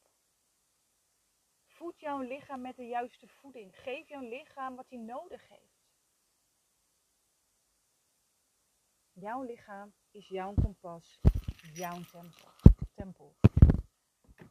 Voed 1.66 2.00
jouw 2.00 2.20
lichaam 2.20 2.60
met 2.60 2.76
de 2.76 2.86
juiste 2.86 3.28
voeding. 3.28 3.76
Geef 3.76 4.08
jouw 4.08 4.28
lichaam 4.28 4.76
wat 4.76 4.88
hij 4.88 4.98
nodig 4.98 5.48
heeft. 5.48 5.84
Jouw 9.12 9.42
lichaam 9.42 9.94
is 10.10 10.28
jouw 10.28 10.54
kompas, 10.54 11.20
jouw 11.72 12.02
tempel. 12.02 12.50
tempel. 12.94 13.36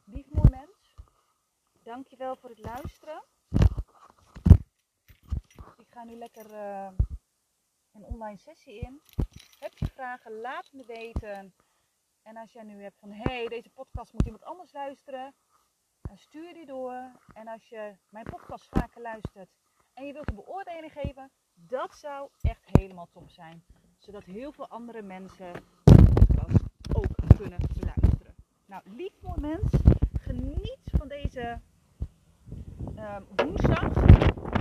Lief 0.04 0.30
mooi 0.30 0.50
mens, 0.50 0.94
dankjewel 1.82 2.36
voor 2.36 2.50
het 2.50 2.58
luisteren 2.58 3.24
ga 5.94 6.04
nu 6.04 6.16
lekker 6.16 6.50
uh, 6.50 6.88
een 7.92 8.04
online 8.04 8.36
sessie 8.36 8.78
in. 8.80 9.00
Heb 9.58 9.78
je 9.78 9.86
vragen? 9.86 10.40
Laat 10.40 10.68
me 10.72 10.84
weten. 10.86 11.54
En 12.22 12.36
als 12.36 12.52
jij 12.52 12.62
nu 12.62 12.82
hebt 12.82 12.98
van, 12.98 13.10
hé, 13.10 13.22
hey, 13.22 13.46
deze 13.48 13.70
podcast 13.70 14.12
moet 14.12 14.24
iemand 14.24 14.44
anders 14.44 14.72
luisteren, 14.72 15.34
dan 16.00 16.18
stuur 16.18 16.54
die 16.54 16.66
door. 16.66 17.20
En 17.34 17.48
als 17.48 17.68
je 17.68 17.96
mijn 18.08 18.24
podcast 18.24 18.68
vaker 18.68 19.00
luistert 19.02 19.50
en 19.92 20.06
je 20.06 20.12
wilt 20.12 20.28
een 20.28 20.34
beoordeling 20.34 20.92
geven, 20.92 21.30
dat 21.54 21.94
zou 21.94 22.28
echt 22.40 22.64
helemaal 22.78 23.08
top 23.10 23.30
zijn. 23.30 23.64
Zodat 23.98 24.24
heel 24.24 24.52
veel 24.52 24.68
andere 24.68 25.02
mensen 25.02 25.52
de 25.84 26.24
podcast 26.26 26.64
ook 26.92 27.36
kunnen 27.36 27.58
beluisteren. 27.78 28.34
Nou, 28.66 28.82
lief 28.84 29.20
mooi 29.20 29.40
mens, 29.40 29.72
geniet 30.20 30.80
van 30.84 31.08
deze 31.08 31.60
uh, 32.96 33.16
woensdag. 33.36 34.53